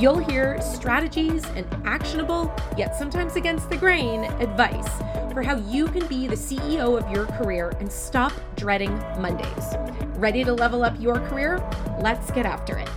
You'll 0.00 0.16
hear 0.16 0.58
strategies 0.62 1.44
and 1.56 1.66
actionable, 1.84 2.50
yet 2.74 2.96
sometimes 2.96 3.36
against 3.36 3.68
the 3.68 3.76
grain, 3.76 4.24
advice 4.40 4.88
for 5.34 5.42
how 5.42 5.56
you 5.68 5.88
can 5.88 6.06
be 6.06 6.26
the 6.26 6.36
CEO 6.36 6.98
of 6.98 7.10
your 7.10 7.26
career 7.26 7.76
and 7.80 7.92
stop 7.92 8.32
dreading 8.56 8.96
Mondays. 9.18 9.74
Ready 10.16 10.42
to 10.42 10.54
level 10.54 10.84
up 10.84 10.98
your 10.98 11.20
career? 11.28 11.58
Let's 12.00 12.30
get 12.30 12.46
after 12.46 12.78
it. 12.78 12.88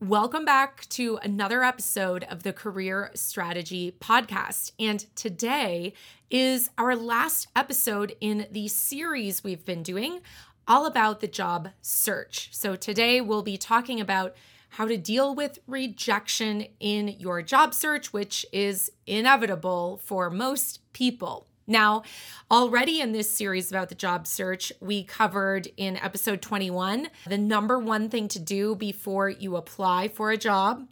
Welcome 0.00 0.46
back 0.46 0.88
to 0.88 1.18
another 1.22 1.62
episode 1.62 2.24
of 2.30 2.42
the 2.42 2.54
Career 2.54 3.10
Strategy 3.14 3.94
Podcast. 4.00 4.72
And 4.78 5.04
today 5.14 5.92
is 6.30 6.70
our 6.78 6.96
last 6.96 7.48
episode 7.54 8.16
in 8.22 8.46
the 8.50 8.68
series 8.68 9.44
we've 9.44 9.66
been 9.66 9.82
doing 9.82 10.22
all 10.66 10.86
about 10.86 11.20
the 11.20 11.28
job 11.28 11.68
search. 11.82 12.48
So 12.52 12.74
today 12.74 13.20
we'll 13.20 13.42
be 13.42 13.58
talking 13.58 14.00
about 14.00 14.34
how 14.74 14.86
to 14.86 14.96
deal 14.96 15.36
with 15.36 15.60
rejection 15.68 16.66
in 16.80 17.06
your 17.20 17.42
job 17.42 17.72
search, 17.72 18.12
which 18.12 18.44
is 18.52 18.90
inevitable 19.06 20.00
for 20.02 20.30
most 20.30 20.80
people. 20.92 21.46
Now, 21.68 22.02
already 22.50 23.00
in 23.00 23.12
this 23.12 23.30
series 23.32 23.70
about 23.70 23.88
the 23.88 23.94
job 23.94 24.26
search, 24.26 24.72
we 24.80 25.04
covered 25.04 25.68
in 25.76 25.96
episode 25.98 26.42
21 26.42 27.06
the 27.28 27.38
number 27.38 27.78
one 27.78 28.08
thing 28.08 28.26
to 28.28 28.40
do 28.40 28.74
before 28.74 29.28
you 29.28 29.54
apply 29.54 30.08
for 30.08 30.32
a 30.32 30.36
job. 30.36 30.88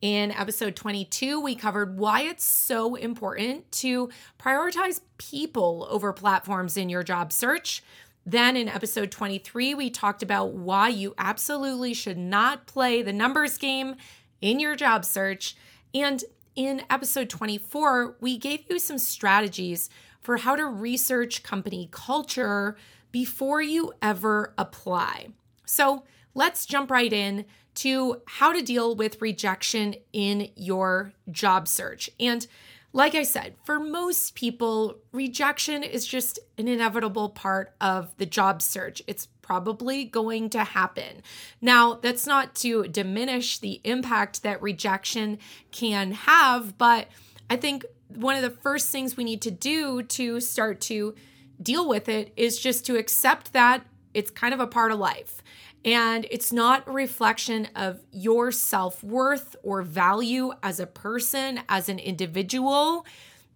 In 0.00 0.32
episode 0.32 0.74
22, 0.74 1.40
we 1.40 1.54
covered 1.54 1.98
why 1.98 2.22
it's 2.22 2.44
so 2.44 2.96
important 2.96 3.70
to 3.72 4.10
prioritize 4.40 5.02
people 5.18 5.86
over 5.88 6.12
platforms 6.12 6.76
in 6.76 6.88
your 6.88 7.04
job 7.04 7.32
search. 7.32 7.84
Then 8.30 8.56
in 8.56 8.68
episode 8.68 9.10
23, 9.10 9.74
we 9.74 9.90
talked 9.90 10.22
about 10.22 10.52
why 10.52 10.88
you 10.88 11.14
absolutely 11.18 11.92
should 11.92 12.16
not 12.16 12.68
play 12.68 13.02
the 13.02 13.12
numbers 13.12 13.58
game 13.58 13.96
in 14.40 14.60
your 14.60 14.76
job 14.76 15.04
search. 15.04 15.56
And 15.92 16.22
in 16.54 16.82
episode 16.88 17.28
24, 17.28 18.18
we 18.20 18.38
gave 18.38 18.70
you 18.70 18.78
some 18.78 18.98
strategies 18.98 19.90
for 20.20 20.36
how 20.36 20.54
to 20.54 20.64
research 20.64 21.42
company 21.42 21.88
culture 21.90 22.76
before 23.10 23.62
you 23.62 23.94
ever 24.00 24.54
apply. 24.56 25.30
So 25.66 26.04
let's 26.32 26.66
jump 26.66 26.88
right 26.92 27.12
in 27.12 27.46
to 27.76 28.22
how 28.28 28.52
to 28.52 28.62
deal 28.62 28.94
with 28.94 29.20
rejection 29.20 29.96
in 30.12 30.50
your 30.54 31.14
job 31.32 31.66
search. 31.66 32.08
And 32.20 32.46
like 32.92 33.14
I 33.14 33.22
said, 33.22 33.54
for 33.64 33.78
most 33.78 34.34
people, 34.34 34.96
rejection 35.12 35.82
is 35.82 36.06
just 36.06 36.38
an 36.58 36.66
inevitable 36.66 37.28
part 37.28 37.74
of 37.80 38.16
the 38.16 38.26
job 38.26 38.62
search. 38.62 39.00
It's 39.06 39.28
probably 39.42 40.04
going 40.04 40.50
to 40.50 40.64
happen. 40.64 41.22
Now, 41.60 41.94
that's 41.94 42.26
not 42.26 42.54
to 42.56 42.84
diminish 42.84 43.58
the 43.58 43.80
impact 43.84 44.42
that 44.42 44.60
rejection 44.60 45.38
can 45.70 46.12
have, 46.12 46.78
but 46.78 47.08
I 47.48 47.56
think 47.56 47.84
one 48.08 48.36
of 48.36 48.42
the 48.42 48.50
first 48.50 48.90
things 48.90 49.16
we 49.16 49.24
need 49.24 49.42
to 49.42 49.50
do 49.50 50.02
to 50.02 50.40
start 50.40 50.80
to 50.82 51.14
deal 51.62 51.88
with 51.88 52.08
it 52.08 52.32
is 52.36 52.58
just 52.58 52.86
to 52.86 52.96
accept 52.96 53.52
that 53.52 53.84
it's 54.14 54.30
kind 54.30 54.52
of 54.52 54.60
a 54.60 54.66
part 54.66 54.90
of 54.90 54.98
life. 54.98 55.42
And 55.84 56.26
it's 56.30 56.52
not 56.52 56.86
a 56.88 56.92
reflection 56.92 57.68
of 57.74 58.00
your 58.12 58.52
self 58.52 59.02
worth 59.02 59.56
or 59.62 59.82
value 59.82 60.52
as 60.62 60.78
a 60.78 60.86
person, 60.86 61.60
as 61.68 61.88
an 61.88 61.98
individual. 61.98 63.06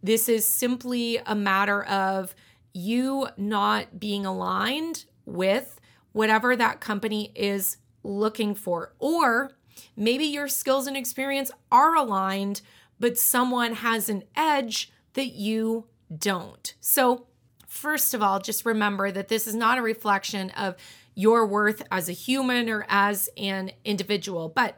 This 0.03 0.29
is 0.29 0.47
simply 0.47 1.19
a 1.27 1.35
matter 1.35 1.85
of 1.85 2.35
you 2.73 3.29
not 3.37 4.01
being 4.01 4.27
aligned 4.27 5.05
with 5.27 5.81
whatever 6.12 6.57
that 6.57 6.81
company 6.81 7.33
is 7.35 7.77
looking 8.03 8.55
for. 8.55 8.95
Or 8.99 9.53
maybe 9.97 10.25
your 10.25 10.49
skills 10.49 10.87
and 10.87 10.97
experience 10.97 11.51
are 11.71 11.95
aligned, 11.95 12.62
but 12.99 13.19
someone 13.19 13.75
has 13.75 14.09
an 14.09 14.25
edge 14.37 14.93
that 15.15 15.33
you 15.33 15.87
don't. 16.17 16.75
So, 16.81 17.27
first 17.67 18.15
of 18.15 18.23
all, 18.23 18.39
just 18.39 18.65
remember 18.65 19.11
that 19.11 19.29
this 19.29 19.47
is 19.47 19.55
not 19.55 19.79
a 19.79 19.83
reflection 19.83 20.51
of 20.51 20.77
your 21.15 21.47
worth 21.47 21.83
as 21.91 22.09
a 22.09 22.13
human 22.13 22.69
or 22.69 22.87
as 22.89 23.29
an 23.37 23.73
individual. 23.85 24.49
But 24.49 24.77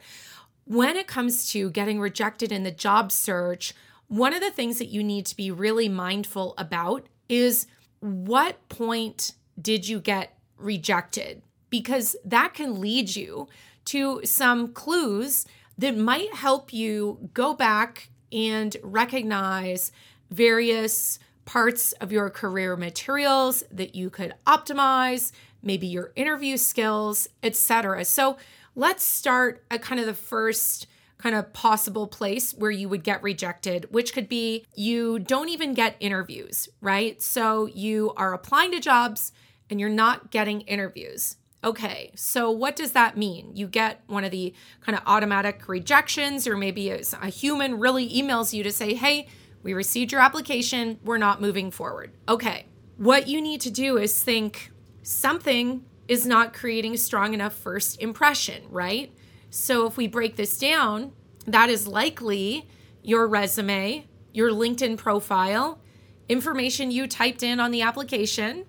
when 0.65 0.97
it 0.97 1.07
comes 1.07 1.51
to 1.53 1.71
getting 1.71 2.01
rejected 2.01 2.53
in 2.53 2.65
the 2.65 2.71
job 2.71 3.13
search, 3.13 3.75
one 4.09 4.35
of 4.35 4.41
the 4.41 4.51
things 4.51 4.79
that 4.79 4.89
you 4.89 5.03
need 5.03 5.27
to 5.27 5.37
be 5.37 5.51
really 5.51 5.89
mindful 5.89 6.55
about 6.59 7.07
is 7.29 7.67
what 8.01 8.69
point 8.69 9.33
did 9.61 9.89
you 9.89 10.01
get 10.01 10.37
rejected? 10.57 11.43
Because 11.71 12.17
that 12.25 12.55
can 12.55 12.81
lead 12.81 13.17
you 13.17 13.49
to 13.87 14.21
some 14.25 14.73
clues 14.73 15.47
that 15.79 15.97
might 15.97 16.35
help 16.35 16.73
you 16.73 17.31
go 17.35 17.55
back 17.55 18.09
and 18.33 18.77
recognize 18.83 19.93
various 20.31 21.19
parts 21.45 21.93
of 21.93 22.11
your 22.11 22.29
career 22.29 22.77
materials 22.77 23.63
that 23.71 23.95
you 23.95 24.11
could 24.11 24.35
optimize, 24.47 25.33
maybe 25.67 25.87
your 25.87 26.13
interview 26.17 26.57
skills, 26.57 27.29
etc. 27.43 28.05
So 28.05 28.39
let's 28.75 29.05
start 29.05 29.65
at 29.71 29.83
kind 29.83 30.01
of 30.01 30.07
the 30.07 30.15
first 30.15 30.87
kind 31.19 31.35
of 31.35 31.53
possible 31.53 32.07
place 32.07 32.53
where 32.53 32.71
you 32.71 32.89
would 32.89 33.03
get 33.03 33.23
rejected, 33.23 33.87
which 33.91 34.13
could 34.13 34.29
be 34.29 34.65
you 34.75 35.19
don't 35.19 35.49
even 35.49 35.75
get 35.75 35.97
interviews, 35.99 36.69
right? 36.81 37.21
So 37.21 37.67
you 37.67 38.13
are 38.17 38.33
applying 38.35 38.73
to 38.73 38.81
jobs 38.81 39.33
and 39.69 39.81
you're 39.81 39.89
not 39.89 40.31
getting 40.31 40.61
interviews. 40.63 41.37
Okay, 41.65 42.13
so 42.15 42.51
what 42.51 42.77
does 42.77 42.93
that 42.93 43.17
mean? 43.17 43.51
You 43.57 43.67
get 43.67 44.03
one 44.07 44.25
of 44.25 44.31
the 44.31 44.55
kind 44.83 44.97
of 44.97 45.03
automatic 45.07 45.69
rejections, 45.69 46.47
or 46.47 46.57
maybe 46.57 46.91
a, 46.91 47.01
a 47.21 47.29
human 47.29 47.81
really 47.81 48.09
emails 48.09 48.53
you 48.53 48.63
to 48.63 48.71
say, 48.71 48.95
hey, 48.95 49.27
we 49.65 49.75
received 49.75 50.13
your 50.13 50.21
application, 50.21 51.01
we're 51.03 51.19
not 51.19 51.41
moving 51.41 51.73
forward. 51.73 52.13
Okay, 52.29 52.67
what 52.99 53.27
you 53.27 53.43
need 53.43 53.63
to 53.63 53.71
do 53.71 53.97
is 53.99 54.23
think, 54.23 54.71
something 55.07 55.85
is 56.09 56.27
not 56.27 56.53
creating 56.53 56.93
a 56.95 56.99
strong 56.99 57.33
enough 57.33 57.55
first 57.55 58.03
impression, 58.03 58.65
right? 58.71 59.13
So 59.51 59.87
if 59.87 59.97
we 59.97 60.09
break 60.09 60.35
this 60.35 60.59
down, 60.59 61.13
that 61.47 61.71
is 61.71 61.87
likely 61.87 62.69
your 63.05 63.29
resume, 63.29 64.05
your 64.33 64.51
LinkedIn 64.51 64.97
profile, 64.97 65.79
information 66.29 66.91
you 66.91 67.07
typed 67.07 67.45
in 67.45 67.61
on 67.61 67.71
the 67.71 67.83
application, 67.83 68.65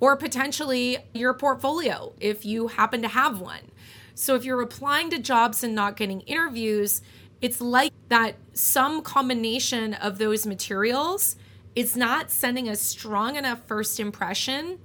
or 0.00 0.16
potentially 0.16 0.96
your 1.12 1.34
portfolio 1.34 2.14
if 2.18 2.46
you 2.46 2.68
happen 2.68 3.02
to 3.02 3.08
have 3.08 3.38
one. 3.38 3.70
So 4.14 4.34
if 4.34 4.44
you're 4.46 4.62
applying 4.62 5.10
to 5.10 5.18
jobs 5.18 5.62
and 5.62 5.74
not 5.74 5.98
getting 5.98 6.22
interviews, 6.22 7.02
it's 7.42 7.60
like 7.60 7.92
that 8.08 8.36
some 8.54 9.02
combination 9.02 9.92
of 9.92 10.16
those 10.16 10.46
materials 10.46 11.36
is 11.76 11.94
not 11.94 12.30
sending 12.30 12.70
a 12.70 12.76
strong 12.76 13.36
enough 13.36 13.60
first 13.66 14.00
impression 14.00 14.78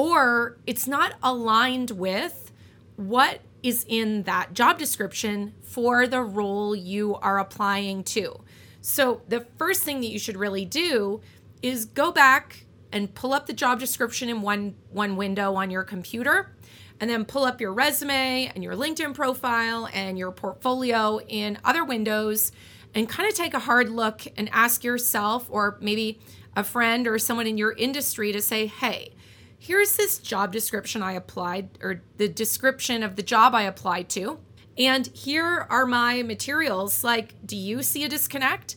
or 0.00 0.56
it's 0.66 0.86
not 0.86 1.12
aligned 1.22 1.90
with 1.90 2.50
what 2.96 3.40
is 3.62 3.84
in 3.86 4.22
that 4.22 4.54
job 4.54 4.78
description 4.78 5.52
for 5.60 6.06
the 6.06 6.22
role 6.22 6.74
you 6.74 7.16
are 7.16 7.38
applying 7.38 8.02
to. 8.02 8.40
So, 8.80 9.20
the 9.28 9.42
first 9.58 9.82
thing 9.82 10.00
that 10.00 10.06
you 10.06 10.18
should 10.18 10.38
really 10.38 10.64
do 10.64 11.20
is 11.60 11.84
go 11.84 12.12
back 12.12 12.64
and 12.90 13.14
pull 13.14 13.34
up 13.34 13.46
the 13.46 13.52
job 13.52 13.78
description 13.78 14.30
in 14.30 14.40
one 14.40 14.74
one 14.90 15.16
window 15.16 15.54
on 15.54 15.70
your 15.70 15.84
computer 15.84 16.50
and 16.98 17.10
then 17.10 17.26
pull 17.26 17.44
up 17.44 17.60
your 17.60 17.74
resume 17.74 18.50
and 18.54 18.64
your 18.64 18.74
LinkedIn 18.74 19.12
profile 19.12 19.86
and 19.92 20.18
your 20.18 20.32
portfolio 20.32 21.20
in 21.28 21.58
other 21.62 21.84
windows 21.84 22.52
and 22.94 23.06
kind 23.06 23.28
of 23.28 23.34
take 23.34 23.52
a 23.52 23.58
hard 23.58 23.90
look 23.90 24.22
and 24.38 24.48
ask 24.50 24.82
yourself 24.82 25.46
or 25.50 25.76
maybe 25.82 26.18
a 26.56 26.64
friend 26.64 27.06
or 27.06 27.18
someone 27.18 27.46
in 27.46 27.58
your 27.58 27.72
industry 27.72 28.32
to 28.32 28.40
say, 28.40 28.66
"Hey, 28.66 29.12
here's 29.60 29.94
this 29.94 30.18
job 30.18 30.52
description 30.52 31.02
I 31.02 31.12
applied, 31.12 31.78
or 31.82 32.02
the 32.16 32.28
description 32.28 33.02
of 33.02 33.14
the 33.14 33.22
job 33.22 33.54
I 33.54 33.62
applied 33.62 34.08
to. 34.10 34.40
And 34.78 35.06
here 35.08 35.66
are 35.68 35.84
my 35.84 36.22
materials. 36.22 37.04
Like, 37.04 37.34
do 37.46 37.56
you 37.56 37.82
see 37.82 38.02
a 38.02 38.08
disconnect? 38.08 38.76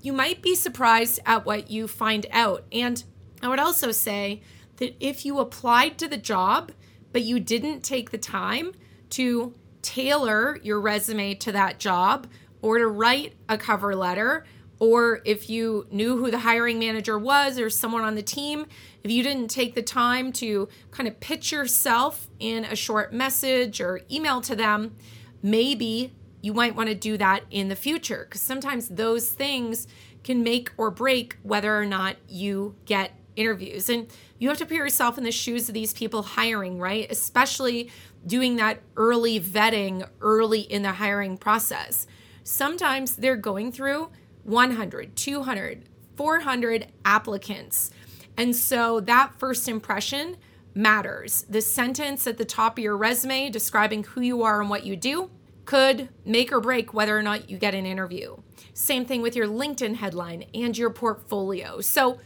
You 0.00 0.14
might 0.14 0.40
be 0.40 0.54
surprised 0.54 1.20
at 1.26 1.44
what 1.44 1.70
you 1.70 1.86
find 1.86 2.26
out. 2.30 2.64
And 2.72 3.04
I 3.42 3.48
would 3.48 3.58
also 3.58 3.92
say 3.92 4.42
that 4.76 4.96
if 4.98 5.26
you 5.26 5.38
applied 5.38 5.98
to 5.98 6.08
the 6.08 6.16
job, 6.16 6.72
but 7.12 7.22
you 7.22 7.38
didn't 7.38 7.82
take 7.82 8.10
the 8.10 8.18
time 8.18 8.72
to 9.10 9.54
tailor 9.82 10.58
your 10.62 10.80
resume 10.80 11.34
to 11.34 11.52
that 11.52 11.78
job 11.78 12.26
or 12.62 12.78
to 12.78 12.86
write 12.86 13.34
a 13.46 13.58
cover 13.58 13.94
letter 13.94 14.46
or 14.78 15.20
if 15.24 15.48
you 15.48 15.86
knew 15.90 16.16
who 16.16 16.30
the 16.30 16.40
hiring 16.40 16.78
manager 16.78 17.18
was 17.18 17.58
or 17.58 17.70
someone 17.70 18.02
on 18.02 18.14
the 18.14 18.22
team, 18.22 18.66
if 19.02 19.10
you 19.10 19.22
didn't 19.22 19.48
take 19.48 19.74
the 19.74 19.82
time 19.82 20.32
to 20.32 20.68
kind 20.90 21.08
of 21.08 21.20
pitch 21.20 21.52
yourself 21.52 22.28
in 22.38 22.64
a 22.64 22.76
short 22.76 23.12
message 23.12 23.80
or 23.80 24.00
email 24.10 24.40
to 24.40 24.56
them, 24.56 24.96
maybe 25.42 26.12
you 26.42 26.52
might 26.52 26.74
want 26.74 26.88
to 26.88 26.94
do 26.94 27.16
that 27.16 27.44
in 27.50 27.68
the 27.68 27.76
future 27.76 28.26
because 28.28 28.40
sometimes 28.40 28.88
those 28.88 29.30
things 29.30 29.86
can 30.24 30.42
make 30.42 30.70
or 30.76 30.90
break 30.90 31.36
whether 31.42 31.78
or 31.78 31.86
not 31.86 32.16
you 32.28 32.74
get 32.84 33.12
interviews. 33.36 33.88
And 33.88 34.08
you 34.38 34.48
have 34.48 34.58
to 34.58 34.66
put 34.66 34.76
yourself 34.76 35.18
in 35.18 35.24
the 35.24 35.32
shoes 35.32 35.68
of 35.68 35.74
these 35.74 35.92
people 35.92 36.22
hiring, 36.22 36.78
right? 36.78 37.10
Especially 37.10 37.90
doing 38.26 38.56
that 38.56 38.80
early 38.96 39.40
vetting 39.40 40.08
early 40.20 40.60
in 40.60 40.82
the 40.82 40.92
hiring 40.92 41.36
process. 41.36 42.06
Sometimes 42.42 43.16
they're 43.16 43.36
going 43.36 43.72
through 43.72 44.10
100, 44.44 45.16
200, 45.16 45.84
400 46.16 46.86
applicants. 47.04 47.90
And 48.36 48.54
so 48.54 49.00
that 49.00 49.38
first 49.38 49.68
impression 49.68 50.36
matters. 50.74 51.44
The 51.48 51.60
sentence 51.60 52.26
at 52.26 52.36
the 52.36 52.44
top 52.44 52.78
of 52.78 52.84
your 52.84 52.96
resume 52.96 53.50
describing 53.50 54.04
who 54.04 54.20
you 54.20 54.42
are 54.42 54.60
and 54.60 54.70
what 54.70 54.84
you 54.84 54.96
do 54.96 55.30
could 55.64 56.08
make 56.24 56.52
or 56.52 56.60
break 56.60 56.92
whether 56.92 57.16
or 57.16 57.22
not 57.22 57.48
you 57.48 57.58
get 57.58 57.74
an 57.74 57.86
interview. 57.86 58.36
Same 58.74 59.04
thing 59.04 59.22
with 59.22 59.36
your 59.36 59.46
LinkedIn 59.46 59.96
headline 59.96 60.44
and 60.52 60.76
your 60.76 60.90
portfolio. 60.90 61.80
So 61.80 62.18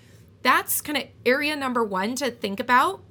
that's 0.42 0.80
kind 0.80 0.98
of 0.98 1.04
area 1.26 1.54
number 1.54 1.84
one 1.84 2.14
to 2.16 2.30
think 2.30 2.58
about 2.58 3.02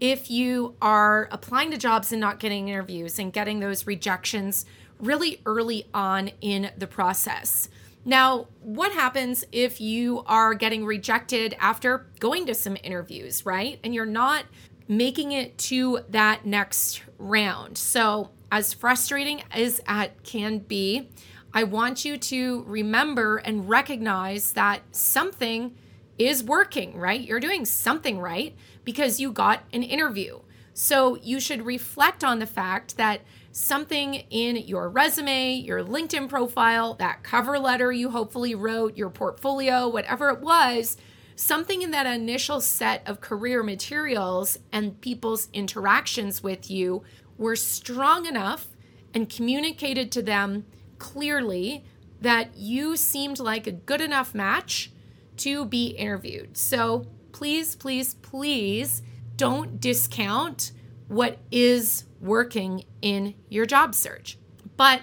if 0.00 0.30
you 0.30 0.74
are 0.80 1.28
applying 1.30 1.70
to 1.72 1.76
jobs 1.76 2.12
and 2.12 2.20
not 2.20 2.38
getting 2.38 2.68
interviews 2.68 3.18
and 3.18 3.32
getting 3.32 3.60
those 3.60 3.86
rejections 3.86 4.64
really 4.98 5.40
early 5.44 5.86
on 5.92 6.30
in 6.40 6.70
the 6.76 6.86
process. 6.86 7.68
Now, 8.04 8.46
what 8.60 8.92
happens 8.92 9.44
if 9.52 9.80
you 9.80 10.22
are 10.26 10.54
getting 10.54 10.84
rejected 10.84 11.56
after 11.58 12.06
going 12.20 12.46
to 12.46 12.54
some 12.54 12.76
interviews, 12.82 13.44
right? 13.44 13.78
And 13.84 13.94
you're 13.94 14.06
not 14.06 14.44
making 14.88 15.32
it 15.32 15.58
to 15.58 16.00
that 16.08 16.46
next 16.46 17.02
round. 17.18 17.76
So, 17.76 18.30
as 18.50 18.72
frustrating 18.72 19.42
as 19.50 19.80
it 19.88 20.12
can 20.22 20.58
be, 20.58 21.10
I 21.52 21.64
want 21.64 22.04
you 22.04 22.16
to 22.16 22.64
remember 22.66 23.38
and 23.38 23.68
recognize 23.68 24.52
that 24.52 24.80
something 24.92 25.74
is 26.18 26.42
working, 26.42 26.96
right? 26.96 27.20
You're 27.20 27.40
doing 27.40 27.64
something 27.64 28.18
right 28.18 28.56
because 28.84 29.20
you 29.20 29.32
got 29.32 29.64
an 29.72 29.82
interview. 29.82 30.40
So 30.78 31.16
you 31.16 31.40
should 31.40 31.66
reflect 31.66 32.22
on 32.22 32.38
the 32.38 32.46
fact 32.46 32.98
that 32.98 33.22
something 33.50 34.14
in 34.14 34.54
your 34.58 34.88
resume, 34.88 35.54
your 35.54 35.82
LinkedIn 35.82 36.28
profile, 36.28 36.94
that 36.94 37.24
cover 37.24 37.58
letter 37.58 37.90
you 37.90 38.10
hopefully 38.10 38.54
wrote, 38.54 38.96
your 38.96 39.10
portfolio, 39.10 39.88
whatever 39.88 40.28
it 40.28 40.40
was, 40.40 40.96
something 41.34 41.82
in 41.82 41.90
that 41.90 42.06
initial 42.06 42.60
set 42.60 43.02
of 43.08 43.20
career 43.20 43.64
materials 43.64 44.56
and 44.70 45.00
people's 45.00 45.48
interactions 45.52 46.44
with 46.44 46.70
you 46.70 47.02
were 47.36 47.56
strong 47.56 48.24
enough 48.24 48.68
and 49.12 49.28
communicated 49.28 50.12
to 50.12 50.22
them 50.22 50.64
clearly 51.00 51.84
that 52.20 52.56
you 52.56 52.96
seemed 52.96 53.40
like 53.40 53.66
a 53.66 53.72
good 53.72 54.00
enough 54.00 54.32
match 54.32 54.92
to 55.38 55.64
be 55.64 55.88
interviewed. 55.88 56.56
So 56.56 57.04
please, 57.32 57.74
please, 57.74 58.14
please 58.14 59.02
don't 59.38 59.80
discount 59.80 60.72
what 61.06 61.38
is 61.50 62.04
working 62.20 62.84
in 63.00 63.34
your 63.48 63.64
job 63.64 63.94
search. 63.94 64.36
But 64.76 65.00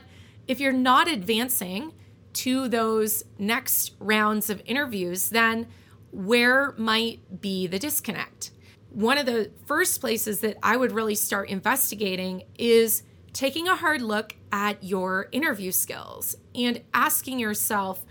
if 0.48 0.60
you're 0.60 0.72
not 0.72 1.08
advancing 1.08 1.94
to 2.34 2.68
those 2.68 3.24
next 3.40 3.94
rounds 3.98 4.50
of 4.52 4.62
interviews, 4.66 5.30
then 5.30 5.68
where 6.12 6.76
might 6.78 7.42
be 7.42 7.66
the 7.66 7.80
disconnect? 7.80 8.52
One 8.90 9.18
of 9.18 9.26
the 9.26 9.52
first 9.66 10.00
places 10.00 10.42
that 10.42 10.58
I 10.62 10.78
would 10.78 10.92
really 10.92 11.16
start 11.16 11.50
investigating 11.50 12.44
is 12.58 13.04
taking 13.34 13.68
a 13.68 13.76
hard 13.76 14.02
look 14.02 14.36
at 14.52 14.84
your 14.84 15.28
interview 15.32 15.72
skills 15.72 16.38
and 16.54 16.82
asking 16.94 17.40
yourself 17.40 18.06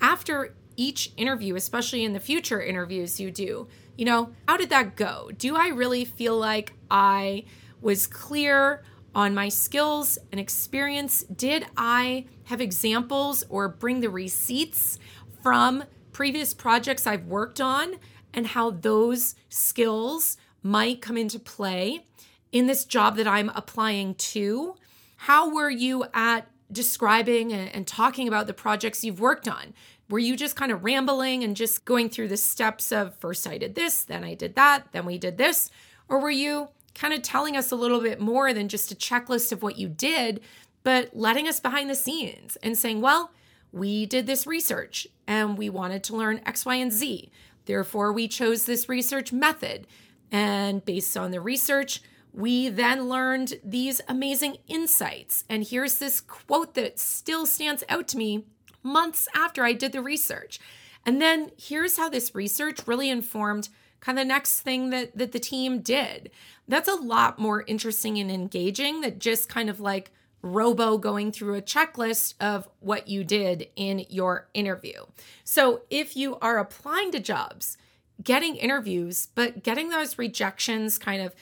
after 0.00 0.54
each 0.76 1.12
interview, 1.16 1.56
especially 1.56 2.04
in 2.04 2.12
the 2.14 2.20
future 2.20 2.62
interviews 2.62 3.20
you 3.20 3.30
do, 3.30 3.68
you 4.00 4.06
know, 4.06 4.30
how 4.48 4.56
did 4.56 4.70
that 4.70 4.96
go? 4.96 5.30
Do 5.36 5.54
I 5.56 5.68
really 5.68 6.06
feel 6.06 6.34
like 6.34 6.72
I 6.90 7.44
was 7.82 8.06
clear 8.06 8.82
on 9.14 9.34
my 9.34 9.50
skills 9.50 10.18
and 10.32 10.40
experience? 10.40 11.22
Did 11.24 11.66
I 11.76 12.24
have 12.44 12.62
examples 12.62 13.44
or 13.50 13.68
bring 13.68 14.00
the 14.00 14.08
receipts 14.08 14.98
from 15.42 15.84
previous 16.12 16.54
projects 16.54 17.06
I've 17.06 17.26
worked 17.26 17.60
on 17.60 17.96
and 18.32 18.46
how 18.46 18.70
those 18.70 19.34
skills 19.50 20.38
might 20.62 21.02
come 21.02 21.18
into 21.18 21.38
play 21.38 22.06
in 22.52 22.66
this 22.66 22.86
job 22.86 23.16
that 23.18 23.28
I'm 23.28 23.50
applying 23.50 24.14
to? 24.14 24.76
How 25.16 25.54
were 25.54 25.68
you 25.68 26.06
at 26.14 26.48
describing 26.72 27.52
and 27.52 27.86
talking 27.86 28.28
about 28.28 28.46
the 28.46 28.54
projects 28.54 29.04
you've 29.04 29.20
worked 29.20 29.46
on? 29.46 29.74
Were 30.10 30.18
you 30.18 30.36
just 30.36 30.56
kind 30.56 30.72
of 30.72 30.84
rambling 30.84 31.44
and 31.44 31.54
just 31.56 31.84
going 31.84 32.10
through 32.10 32.28
the 32.28 32.36
steps 32.36 32.90
of 32.90 33.14
first 33.14 33.46
I 33.46 33.58
did 33.58 33.76
this, 33.76 34.02
then 34.02 34.24
I 34.24 34.34
did 34.34 34.56
that, 34.56 34.88
then 34.92 35.06
we 35.06 35.18
did 35.18 35.38
this? 35.38 35.70
Or 36.08 36.18
were 36.20 36.30
you 36.30 36.68
kind 36.94 37.14
of 37.14 37.22
telling 37.22 37.56
us 37.56 37.70
a 37.70 37.76
little 37.76 38.00
bit 38.00 38.20
more 38.20 38.52
than 38.52 38.68
just 38.68 38.90
a 38.90 38.96
checklist 38.96 39.52
of 39.52 39.62
what 39.62 39.78
you 39.78 39.88
did, 39.88 40.40
but 40.82 41.16
letting 41.16 41.46
us 41.46 41.60
behind 41.60 41.88
the 41.88 41.94
scenes 41.94 42.56
and 42.56 42.76
saying, 42.76 43.00
well, 43.00 43.30
we 43.72 44.04
did 44.04 44.26
this 44.26 44.48
research 44.48 45.06
and 45.28 45.56
we 45.56 45.70
wanted 45.70 46.02
to 46.04 46.16
learn 46.16 46.40
X, 46.44 46.66
Y, 46.66 46.74
and 46.74 46.92
Z. 46.92 47.30
Therefore, 47.66 48.12
we 48.12 48.26
chose 48.26 48.64
this 48.64 48.88
research 48.88 49.32
method. 49.32 49.86
And 50.32 50.84
based 50.84 51.16
on 51.16 51.30
the 51.30 51.40
research, 51.40 52.02
we 52.32 52.68
then 52.68 53.08
learned 53.08 53.54
these 53.62 54.00
amazing 54.08 54.56
insights. 54.66 55.44
And 55.48 55.64
here's 55.64 55.98
this 55.98 56.20
quote 56.20 56.74
that 56.74 56.98
still 56.98 57.46
stands 57.46 57.84
out 57.88 58.08
to 58.08 58.16
me 58.16 58.44
months 58.82 59.28
after 59.34 59.64
I 59.64 59.72
did 59.72 59.92
the 59.92 60.02
research. 60.02 60.60
And 61.06 61.20
then 61.20 61.50
here's 61.58 61.96
how 61.96 62.08
this 62.08 62.34
research 62.34 62.86
really 62.86 63.10
informed 63.10 63.68
kind 64.00 64.18
of 64.18 64.24
the 64.24 64.28
next 64.28 64.60
thing 64.60 64.90
that 64.90 65.16
that 65.16 65.32
the 65.32 65.38
team 65.38 65.80
did. 65.80 66.30
That's 66.68 66.88
a 66.88 66.94
lot 66.94 67.38
more 67.38 67.62
interesting 67.66 68.18
and 68.18 68.30
engaging 68.30 69.00
than 69.00 69.18
just 69.18 69.48
kind 69.48 69.68
of 69.68 69.80
like 69.80 70.10
robo 70.42 70.96
going 70.96 71.32
through 71.32 71.54
a 71.54 71.62
checklist 71.62 72.34
of 72.40 72.68
what 72.80 73.08
you 73.08 73.24
did 73.24 73.68
in 73.76 74.06
your 74.08 74.48
interview. 74.54 75.04
So 75.44 75.82
if 75.90 76.16
you 76.16 76.36
are 76.38 76.58
applying 76.58 77.12
to 77.12 77.20
jobs, 77.20 77.76
getting 78.22 78.56
interviews, 78.56 79.28
but 79.34 79.62
getting 79.62 79.90
those 79.90 80.18
rejections 80.18 80.98
kind 80.98 81.22
of 81.22 81.34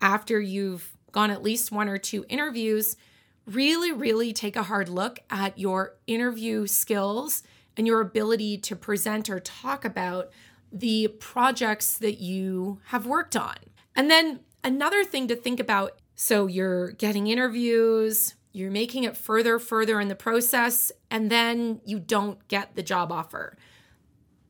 after 0.00 0.40
you've 0.40 0.92
gone 1.12 1.30
at 1.30 1.42
least 1.42 1.72
one 1.72 1.88
or 1.88 1.98
two 1.98 2.24
interviews, 2.28 2.96
really, 3.46 3.92
really 3.92 4.32
take 4.32 4.56
a 4.56 4.64
hard 4.64 4.88
look 4.88 5.20
at 5.30 5.58
your 5.58 5.94
interview 6.06 6.66
skills 6.66 7.42
and 7.76 7.86
your 7.86 8.00
ability 8.00 8.58
to 8.58 8.74
present 8.76 9.30
or 9.30 9.38
talk 9.38 9.84
about 9.84 10.30
the 10.72 11.08
projects 11.20 11.96
that 11.98 12.20
you 12.20 12.80
have 12.86 13.06
worked 13.06 13.36
on. 13.36 13.56
And 13.94 14.10
then 14.10 14.40
another 14.64 15.04
thing 15.04 15.28
to 15.28 15.36
think 15.36 15.60
about 15.60 15.98
so 16.16 16.46
you're 16.46 16.92
getting 16.92 17.26
interviews, 17.26 18.34
you're 18.52 18.70
making 18.70 19.04
it 19.04 19.16
further, 19.16 19.58
further 19.58 20.00
in 20.00 20.08
the 20.08 20.14
process, 20.14 20.90
and 21.10 21.30
then 21.30 21.80
you 21.84 21.98
don't 21.98 22.46
get 22.48 22.74
the 22.74 22.82
job 22.82 23.12
offer. 23.12 23.56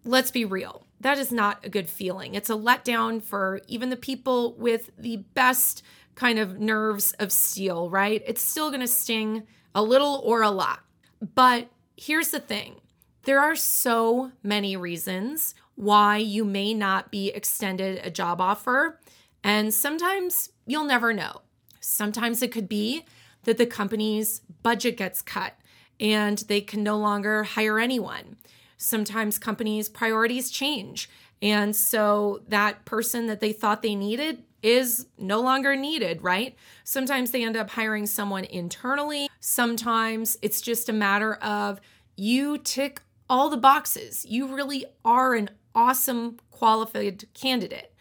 Let's 0.04 0.30
be 0.30 0.44
real. 0.44 0.86
That 1.00 1.18
is 1.18 1.32
not 1.32 1.64
a 1.64 1.68
good 1.68 1.90
feeling. 1.90 2.34
It's 2.34 2.48
a 2.48 2.54
letdown 2.54 3.20
for 3.20 3.60
even 3.66 3.90
the 3.90 3.96
people 3.96 4.54
with 4.54 4.90
the 4.96 5.18
best 5.34 5.82
kind 6.16 6.40
of 6.40 6.58
nerves 6.58 7.12
of 7.20 7.30
steel, 7.30 7.88
right? 7.88 8.22
It's 8.26 8.42
still 8.42 8.70
going 8.70 8.80
to 8.80 8.88
sting 8.88 9.44
a 9.74 9.82
little 9.82 10.20
or 10.24 10.42
a 10.42 10.50
lot. 10.50 10.80
But 11.34 11.68
here's 11.96 12.30
the 12.30 12.40
thing 12.40 12.80
there 13.22 13.40
are 13.40 13.54
so 13.54 14.32
many 14.42 14.76
reasons 14.76 15.54
why 15.76 16.16
you 16.16 16.44
may 16.44 16.74
not 16.74 17.10
be 17.10 17.28
extended 17.28 18.00
a 18.02 18.10
job 18.10 18.40
offer. 18.40 18.98
And 19.44 19.72
sometimes 19.72 20.50
you'll 20.66 20.84
never 20.84 21.12
know. 21.12 21.42
Sometimes 21.80 22.42
it 22.42 22.50
could 22.50 22.68
be 22.68 23.04
that 23.44 23.58
the 23.58 23.66
company's 23.66 24.40
budget 24.62 24.96
gets 24.96 25.22
cut 25.22 25.54
and 26.00 26.38
they 26.48 26.60
can 26.60 26.82
no 26.82 26.96
longer 26.96 27.44
hire 27.44 27.78
anyone. 27.78 28.36
Sometimes 28.76 29.38
companies' 29.38 29.88
priorities 29.88 30.50
change. 30.50 31.08
And 31.40 31.76
so 31.76 32.42
that 32.48 32.84
person 32.84 33.26
that 33.26 33.40
they 33.40 33.52
thought 33.52 33.82
they 33.82 33.94
needed 33.94 34.42
is 34.66 35.06
no 35.16 35.40
longer 35.40 35.76
needed, 35.76 36.22
right? 36.22 36.56
Sometimes 36.82 37.30
they 37.30 37.44
end 37.44 37.56
up 37.56 37.70
hiring 37.70 38.04
someone 38.04 38.42
internally. 38.42 39.28
Sometimes 39.38 40.36
it's 40.42 40.60
just 40.60 40.88
a 40.88 40.92
matter 40.92 41.34
of 41.34 41.80
you 42.16 42.58
tick 42.58 43.00
all 43.30 43.48
the 43.48 43.56
boxes. 43.56 44.26
You 44.28 44.52
really 44.52 44.84
are 45.04 45.34
an 45.34 45.50
awesome 45.72 46.38
qualified 46.50 47.26
candidate, 47.32 47.94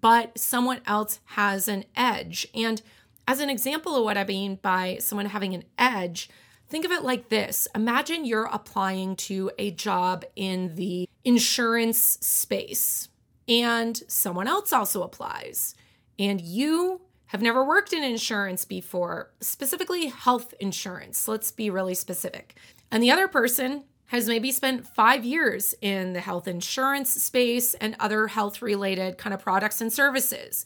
but 0.00 0.38
someone 0.38 0.80
else 0.86 1.20
has 1.24 1.68
an 1.68 1.84
edge. 1.94 2.46
And 2.54 2.80
as 3.28 3.40
an 3.40 3.50
example 3.50 3.94
of 3.94 4.04
what 4.04 4.16
I 4.16 4.24
mean 4.24 4.58
by 4.62 4.96
someone 5.00 5.26
having 5.26 5.52
an 5.54 5.64
edge, 5.76 6.30
think 6.66 6.86
of 6.86 6.92
it 6.92 7.04
like 7.04 7.28
this 7.28 7.68
Imagine 7.74 8.24
you're 8.24 8.48
applying 8.50 9.16
to 9.16 9.50
a 9.58 9.70
job 9.70 10.24
in 10.34 10.76
the 10.76 11.10
insurance 11.24 11.98
space, 12.22 13.10
and 13.46 14.00
someone 14.08 14.48
else 14.48 14.72
also 14.72 15.02
applies, 15.02 15.74
and 16.18 16.40
you 16.40 17.00
have 17.26 17.42
never 17.42 17.64
worked 17.64 17.92
in 17.92 18.04
insurance 18.04 18.64
before, 18.64 19.32
specifically 19.40 20.06
health 20.06 20.54
insurance. 20.60 21.26
Let's 21.26 21.50
be 21.50 21.70
really 21.70 21.94
specific. 21.94 22.54
And 22.90 23.02
the 23.02 23.10
other 23.10 23.28
person 23.28 23.84
has 24.06 24.28
maybe 24.28 24.52
spent 24.52 24.86
five 24.86 25.24
years 25.24 25.74
in 25.80 26.12
the 26.12 26.20
health 26.20 26.46
insurance 26.46 27.10
space 27.10 27.74
and 27.74 27.96
other 27.98 28.28
health 28.28 28.62
related 28.62 29.18
kind 29.18 29.34
of 29.34 29.42
products 29.42 29.80
and 29.80 29.92
services. 29.92 30.64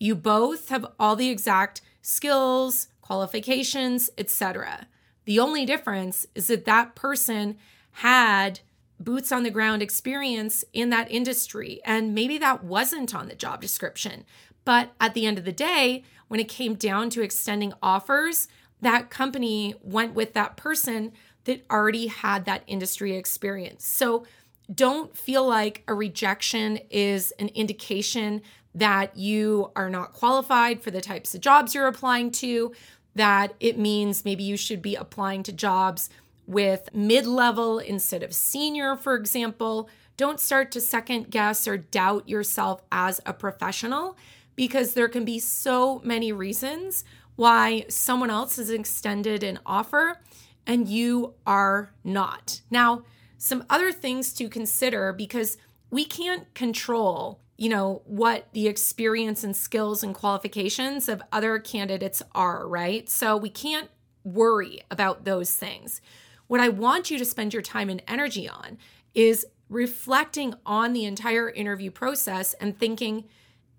You 0.00 0.16
both 0.16 0.68
have 0.70 0.86
all 0.98 1.14
the 1.14 1.30
exact 1.30 1.80
skills, 2.02 2.88
qualifications, 3.00 4.10
etc. 4.18 4.88
The 5.24 5.38
only 5.38 5.64
difference 5.64 6.26
is 6.34 6.48
that 6.48 6.64
that 6.64 6.96
person 6.96 7.56
had 7.92 8.60
boots 8.98 9.30
on 9.30 9.44
the 9.44 9.50
ground 9.50 9.82
experience 9.82 10.64
in 10.72 10.90
that 10.90 11.10
industry 11.10 11.80
and 11.84 12.14
maybe 12.14 12.38
that 12.38 12.64
wasn't 12.64 13.14
on 13.14 13.28
the 13.28 13.34
job 13.34 13.60
description. 13.60 14.24
But 14.64 14.92
at 15.00 15.14
the 15.14 15.26
end 15.26 15.38
of 15.38 15.44
the 15.44 15.52
day, 15.52 16.04
when 16.28 16.40
it 16.40 16.48
came 16.48 16.74
down 16.74 17.10
to 17.10 17.22
extending 17.22 17.72
offers, 17.82 18.48
that 18.80 19.10
company 19.10 19.74
went 19.82 20.14
with 20.14 20.32
that 20.34 20.56
person 20.56 21.12
that 21.44 21.64
already 21.70 22.06
had 22.06 22.44
that 22.44 22.62
industry 22.66 23.16
experience. 23.16 23.86
So 23.86 24.24
don't 24.72 25.16
feel 25.16 25.46
like 25.46 25.82
a 25.88 25.94
rejection 25.94 26.78
is 26.90 27.32
an 27.38 27.48
indication 27.48 28.42
that 28.74 29.16
you 29.16 29.70
are 29.76 29.90
not 29.90 30.12
qualified 30.12 30.82
for 30.82 30.90
the 30.90 31.00
types 31.00 31.34
of 31.34 31.40
jobs 31.40 31.74
you're 31.74 31.86
applying 31.86 32.30
to, 32.30 32.72
that 33.14 33.54
it 33.60 33.78
means 33.78 34.24
maybe 34.24 34.42
you 34.42 34.56
should 34.56 34.80
be 34.80 34.94
applying 34.94 35.42
to 35.42 35.52
jobs 35.52 36.08
with 36.46 36.88
mid 36.94 37.26
level 37.26 37.78
instead 37.78 38.22
of 38.22 38.32
senior, 38.32 38.96
for 38.96 39.14
example. 39.14 39.88
Don't 40.16 40.40
start 40.40 40.70
to 40.72 40.80
second 40.80 41.30
guess 41.30 41.68
or 41.68 41.76
doubt 41.76 42.28
yourself 42.28 42.82
as 42.90 43.20
a 43.26 43.32
professional 43.32 44.16
because 44.56 44.94
there 44.94 45.08
can 45.08 45.24
be 45.24 45.38
so 45.38 46.00
many 46.04 46.32
reasons 46.32 47.04
why 47.36 47.84
someone 47.88 48.30
else 48.30 48.56
has 48.56 48.70
extended 48.70 49.42
an 49.42 49.58
offer 49.64 50.18
and 50.66 50.88
you 50.88 51.34
are 51.46 51.92
not. 52.04 52.60
Now, 52.70 53.04
some 53.38 53.64
other 53.68 53.90
things 53.90 54.32
to 54.34 54.48
consider 54.48 55.12
because 55.12 55.56
we 55.90 56.04
can't 56.04 56.52
control, 56.54 57.40
you 57.56 57.68
know, 57.68 58.02
what 58.04 58.48
the 58.52 58.68
experience 58.68 59.42
and 59.42 59.56
skills 59.56 60.02
and 60.02 60.14
qualifications 60.14 61.08
of 61.08 61.22
other 61.32 61.58
candidates 61.58 62.22
are, 62.34 62.68
right? 62.68 63.08
So 63.08 63.36
we 63.36 63.50
can't 63.50 63.90
worry 64.24 64.82
about 64.90 65.24
those 65.24 65.54
things. 65.56 66.00
What 66.46 66.60
I 66.60 66.68
want 66.68 67.10
you 67.10 67.18
to 67.18 67.24
spend 67.24 67.52
your 67.52 67.62
time 67.62 67.88
and 67.88 68.02
energy 68.06 68.48
on 68.48 68.78
is 69.14 69.46
reflecting 69.68 70.54
on 70.64 70.92
the 70.92 71.04
entire 71.04 71.50
interview 71.50 71.90
process 71.90 72.54
and 72.54 72.78
thinking, 72.78 73.24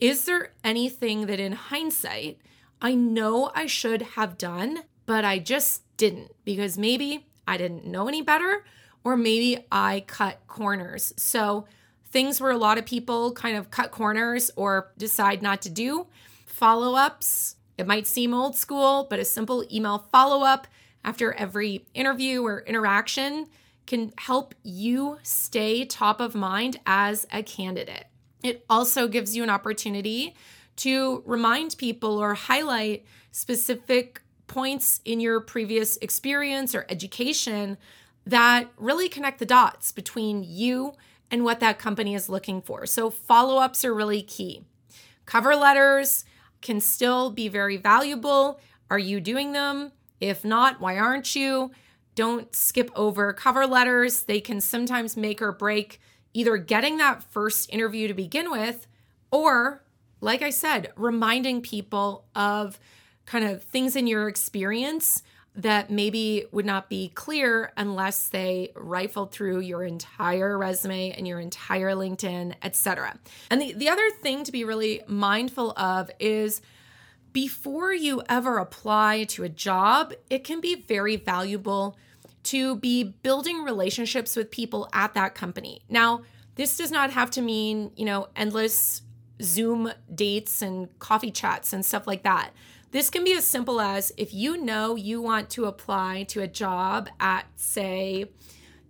is 0.04 0.26
there 0.26 0.52
anything 0.66 1.28
that 1.28 1.40
in 1.40 1.54
hindsight 1.54 2.38
I 2.82 2.94
know 2.94 3.50
I 3.56 3.68
should 3.68 4.02
have 4.02 4.38
done, 4.38 4.80
but 5.06 5.24
I 5.24 5.40
just 5.40 5.84
didn't 5.96 6.34
because 6.44 6.78
maybe 6.78 7.26
I 7.48 7.56
didn't 7.56 7.86
know 7.86 8.10
any 8.10 8.22
better 8.22 8.66
or 9.06 9.16
maybe 9.16 9.66
I 9.72 10.04
cut 10.06 10.46
corners. 10.48 11.14
So, 11.16 11.66
things 12.04 12.42
where 12.42 12.52
a 12.52 12.58
lot 12.58 12.78
of 12.78 12.86
people 12.86 13.32
kind 13.32 13.56
of 13.56 13.72
cut 13.72 13.92
corners 13.92 14.52
or 14.58 14.92
decide 14.98 15.42
not 15.42 15.62
to 15.62 15.70
do, 15.70 16.08
follow 16.46 16.96
ups. 16.96 17.56
It 17.78 17.88
might 17.88 18.06
seem 18.06 18.34
old 18.34 18.58
school, 18.58 19.08
but 19.10 19.20
a 19.20 19.26
simple 19.26 19.66
email 19.72 20.00
follow 20.12 20.44
up 20.46 20.68
after 21.06 21.32
every 21.36 21.86
interview 21.94 22.44
or 22.44 22.60
interaction 22.64 23.48
can 23.88 24.12
help 24.18 24.54
you 24.64 25.20
stay 25.24 25.86
top 25.86 26.20
of 26.20 26.36
mind 26.36 26.82
as 26.86 27.26
a 27.32 27.42
candidate. 27.42 28.08
It 28.44 28.66
also 28.70 29.08
gives 29.08 29.36
you 29.36 29.42
an 29.42 29.50
opportunity 29.50 30.36
to 30.78 31.24
remind 31.26 31.78
people 31.78 32.18
or 32.18 32.34
highlight 32.34 33.06
specific 33.32 34.22
points 34.48 35.02
in 35.06 35.20
your 35.20 35.40
previous 35.40 35.98
experience 35.98 36.76
or 36.76 36.86
education 36.90 37.78
that 38.26 38.70
really 38.78 39.10
connect 39.10 39.40
the 39.40 39.46
dots 39.46 39.92
between 39.92 40.44
you 40.44 40.94
and 41.32 41.44
what 41.44 41.60
that 41.62 41.80
company 41.80 42.14
is 42.14 42.30
looking 42.30 42.62
for. 42.62 42.86
So, 42.86 43.10
follow 43.10 43.58
ups 43.58 43.84
are 43.84 43.94
really 43.94 44.22
key. 44.22 44.64
Cover 45.26 45.56
letters 45.56 46.26
can 46.62 46.80
still 46.80 47.32
be 47.32 47.48
very 47.48 47.78
valuable. 47.78 48.60
Are 48.90 49.00
you 49.00 49.20
doing 49.20 49.54
them? 49.54 49.92
If 50.20 50.46
not, 50.46 50.80
why 50.80 50.98
aren't 50.98 51.36
you? 51.36 51.72
Don't 52.16 52.56
skip 52.56 52.92
over 52.96 53.34
cover 53.34 53.66
letters. 53.66 54.24
They 54.24 54.40
can 54.40 54.62
sometimes 54.62 55.18
make 55.18 55.42
or 55.42 55.52
break 55.52 56.00
either 56.34 56.58
getting 56.58 56.98
that 56.98 57.24
first 57.24 57.72
interview 57.72 58.08
to 58.08 58.14
begin 58.14 58.52
with, 58.52 58.88
or, 59.32 59.84
like 60.22 60.42
I 60.42 60.50
said, 60.50 60.92
reminding 60.96 61.62
people 61.62 62.26
of 62.36 62.80
kind 63.26 63.46
of 63.46 63.64
things 63.64 63.96
in 63.96 64.08
your 64.08 64.28
experience 64.28 65.24
that 65.56 65.92
maybe 65.92 66.46
would 66.52 66.66
not 66.66 66.90
be 66.90 67.10
clear 67.10 67.72
unless 67.78 68.30
they 68.30 68.72
rifled 68.76 69.32
through 69.32 69.60
your 69.60 69.84
entire 69.84 70.58
resume 70.58 71.12
and 71.12 71.28
your 71.28 71.40
entire 71.40 71.92
LinkedIn, 71.92 72.56
etc. 72.64 73.20
And 73.52 73.62
the, 73.62 73.74
the 73.74 73.90
other 73.90 74.10
thing 74.22 74.44
to 74.46 74.52
be 74.52 74.64
really 74.64 75.02
mindful 75.08 75.72
of 75.78 76.10
is 76.20 76.62
before 77.34 77.94
you 77.94 78.24
ever 78.30 78.58
apply 78.58 79.26
to 79.26 79.44
a 79.44 79.50
job, 79.50 80.14
it 80.30 80.44
can 80.44 80.60
be 80.60 80.76
very 80.76 81.18
valuable 81.18 81.98
to 82.44 82.76
be 82.78 83.04
building 83.04 83.64
relationships 83.64 84.36
with 84.36 84.52
people 84.52 84.90
at 84.94 85.14
that 85.14 85.36
company. 85.36 85.82
Now, 85.90 86.24
this 86.56 86.78
does 86.78 86.92
not 86.92 87.12
have 87.12 87.32
to 87.32 87.42
mean, 87.42 87.92
you 87.96 88.06
know, 88.06 88.28
endless 88.36 89.02
Zoom 89.42 89.92
dates 90.14 90.62
and 90.62 90.88
coffee 91.00 91.32
chats 91.32 91.74
and 91.74 91.86
stuff 91.86 92.06
like 92.06 92.24
that. 92.24 92.52
This 92.92 93.10
can 93.10 93.24
be 93.24 93.34
as 93.34 93.46
simple 93.46 93.82
as 93.82 94.12
if 94.18 94.34
you 94.34 94.58
know 94.58 94.96
you 94.96 95.22
want 95.22 95.50
to 95.52 95.66
apply 95.66 96.24
to 96.30 96.42
a 96.42 96.48
job 96.48 97.10
at, 97.20 97.46
say, 97.56 98.30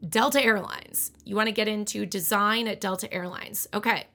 Delta 0.08 0.44
Airlines, 0.44 1.12
you 1.24 1.36
want 1.36 1.48
to 1.48 1.54
get 1.54 1.70
into 1.70 2.06
design 2.06 2.68
at 2.68 2.82
Delta 2.82 3.12
Airlines. 3.14 3.68
Okay, 3.74 4.08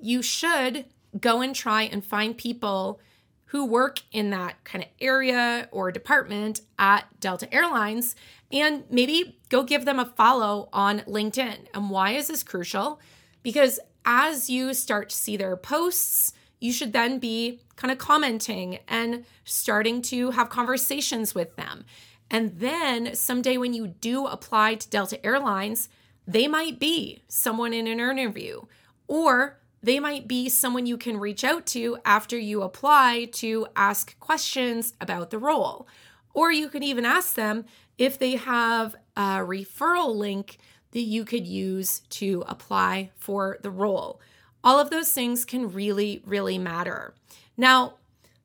you 0.00 0.20
should 0.20 0.86
go 1.20 1.40
and 1.40 1.54
try 1.54 1.82
and 1.82 2.04
find 2.04 2.36
people 2.36 3.00
who 3.46 3.64
work 3.64 4.00
in 4.12 4.30
that 4.30 4.62
kind 4.64 4.84
of 4.84 4.90
area 5.00 5.68
or 5.70 5.92
department 5.92 6.60
at 6.78 7.04
Delta 7.20 7.52
Airlines 7.52 8.16
and 8.52 8.84
maybe 8.90 9.38
go 9.48 9.62
give 9.62 9.84
them 9.84 9.98
a 9.98 10.06
follow 10.06 10.68
on 10.72 11.00
LinkedIn. 11.00 11.66
And 11.74 11.90
why 11.90 12.12
is 12.12 12.28
this 12.28 12.42
crucial? 12.42 13.00
Because 13.42 13.78
as 14.04 14.50
you 14.50 14.74
start 14.74 15.10
to 15.10 15.16
see 15.16 15.36
their 15.36 15.56
posts, 15.56 16.32
you 16.60 16.72
should 16.72 16.92
then 16.92 17.18
be 17.18 17.60
kind 17.76 17.92
of 17.92 17.98
commenting 17.98 18.78
and 18.88 19.24
starting 19.44 20.02
to 20.02 20.30
have 20.30 20.48
conversations 20.48 21.34
with 21.34 21.56
them. 21.56 21.84
And 22.30 22.58
then 22.58 23.14
someday 23.14 23.56
when 23.56 23.74
you 23.74 23.88
do 23.88 24.26
apply 24.26 24.76
to 24.76 24.90
Delta 24.90 25.24
Airlines, 25.24 25.88
they 26.26 26.48
might 26.48 26.78
be 26.80 27.22
someone 27.28 27.72
in 27.72 27.86
an 27.86 28.00
interview 28.00 28.62
or 29.06 29.58
they 29.82 30.00
might 30.00 30.26
be 30.26 30.48
someone 30.48 30.86
you 30.86 30.96
can 30.96 31.18
reach 31.18 31.44
out 31.44 31.66
to 31.66 31.98
after 32.04 32.38
you 32.38 32.62
apply 32.62 33.28
to 33.32 33.66
ask 33.76 34.18
questions 34.18 34.94
about 35.00 35.30
the 35.30 35.38
role. 35.38 35.86
Or 36.34 36.50
you 36.50 36.68
can 36.68 36.82
even 36.82 37.04
ask 37.04 37.34
them 37.34 37.64
if 37.98 38.18
they 38.18 38.36
have 38.36 38.94
a 39.16 39.38
referral 39.38 40.14
link 40.14 40.58
that 40.92 41.00
you 41.00 41.24
could 41.24 41.46
use 41.46 42.00
to 42.10 42.44
apply 42.46 43.10
for 43.16 43.58
the 43.62 43.70
role. 43.70 44.20
All 44.64 44.78
of 44.78 44.90
those 44.90 45.12
things 45.12 45.44
can 45.44 45.72
really, 45.72 46.22
really 46.26 46.58
matter. 46.58 47.14
Now, 47.56 47.94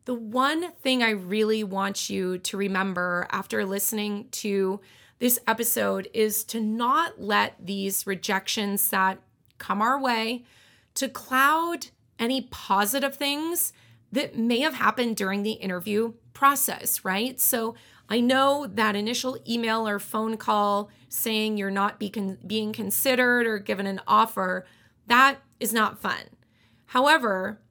the 0.05 0.13
one 0.13 0.71
thing 0.73 1.03
I 1.03 1.11
really 1.11 1.63
want 1.63 2.09
you 2.09 2.37
to 2.39 2.57
remember 2.57 3.27
after 3.31 3.65
listening 3.65 4.27
to 4.31 4.79
this 5.19 5.39
episode 5.47 6.09
is 6.13 6.43
to 6.45 6.59
not 6.59 7.21
let 7.21 7.55
these 7.63 8.07
rejections 8.07 8.89
that 8.89 9.19
come 9.57 9.81
our 9.81 10.01
way 10.01 10.43
to 10.95 11.09
cloud 11.09 11.87
any 12.19 12.41
positive 12.41 13.15
things 13.15 13.73
that 14.11 14.37
may 14.37 14.59
have 14.59 14.75
happened 14.75 15.15
during 15.15 15.43
the 15.43 15.53
interview 15.53 16.13
process, 16.33 17.03
right? 17.05 17.39
So 17.39 17.75
I 18.09 18.19
know 18.19 18.67
that 18.67 18.95
initial 18.95 19.37
email 19.47 19.87
or 19.87 19.99
phone 19.99 20.37
call 20.37 20.89
saying 21.07 21.57
you're 21.57 21.71
not 21.71 21.99
be 21.99 22.09
con- 22.09 22.37
being 22.45 22.73
considered 22.73 23.47
or 23.47 23.57
given 23.57 23.87
an 23.87 24.01
offer, 24.05 24.65
that 25.07 25.37
is 25.59 25.73
not 25.73 26.01
fun. 26.01 26.23
However, 26.87 27.61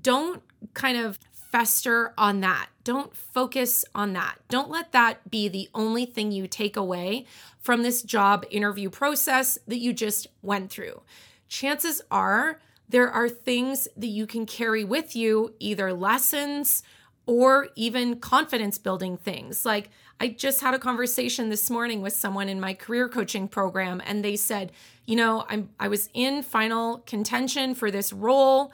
don't 0.00 0.42
kind 0.74 0.98
of 0.98 1.18
fester 1.52 2.12
on 2.18 2.40
that. 2.40 2.68
Don't 2.82 3.16
focus 3.16 3.84
on 3.94 4.12
that. 4.14 4.38
Don't 4.48 4.70
let 4.70 4.90
that 4.90 5.30
be 5.30 5.46
the 5.48 5.68
only 5.72 6.04
thing 6.04 6.32
you 6.32 6.48
take 6.48 6.76
away 6.76 7.26
from 7.60 7.82
this 7.82 8.02
job 8.02 8.44
interview 8.50 8.90
process 8.90 9.58
that 9.68 9.78
you 9.78 9.92
just 9.92 10.26
went 10.42 10.70
through 10.70 11.00
chances 11.48 12.02
are 12.10 12.60
there 12.88 13.10
are 13.10 13.28
things 13.28 13.88
that 13.96 14.08
you 14.08 14.26
can 14.26 14.46
carry 14.46 14.84
with 14.84 15.16
you, 15.16 15.54
either 15.58 15.92
lessons 15.92 16.82
or 17.26 17.68
even 17.76 18.20
confidence 18.20 18.76
building 18.76 19.16
things. 19.16 19.64
Like 19.64 19.90
I 20.20 20.28
just 20.28 20.60
had 20.60 20.74
a 20.74 20.78
conversation 20.78 21.48
this 21.48 21.70
morning 21.70 22.02
with 22.02 22.12
someone 22.12 22.48
in 22.48 22.60
my 22.60 22.74
career 22.74 23.08
coaching 23.08 23.48
program 23.48 24.02
and 24.04 24.24
they 24.24 24.36
said, 24.36 24.72
"You 25.06 25.16
know, 25.16 25.44
I'm 25.48 25.70
I 25.80 25.88
was 25.88 26.10
in 26.12 26.42
final 26.42 26.98
contention 27.06 27.74
for 27.74 27.90
this 27.90 28.12
role 28.12 28.72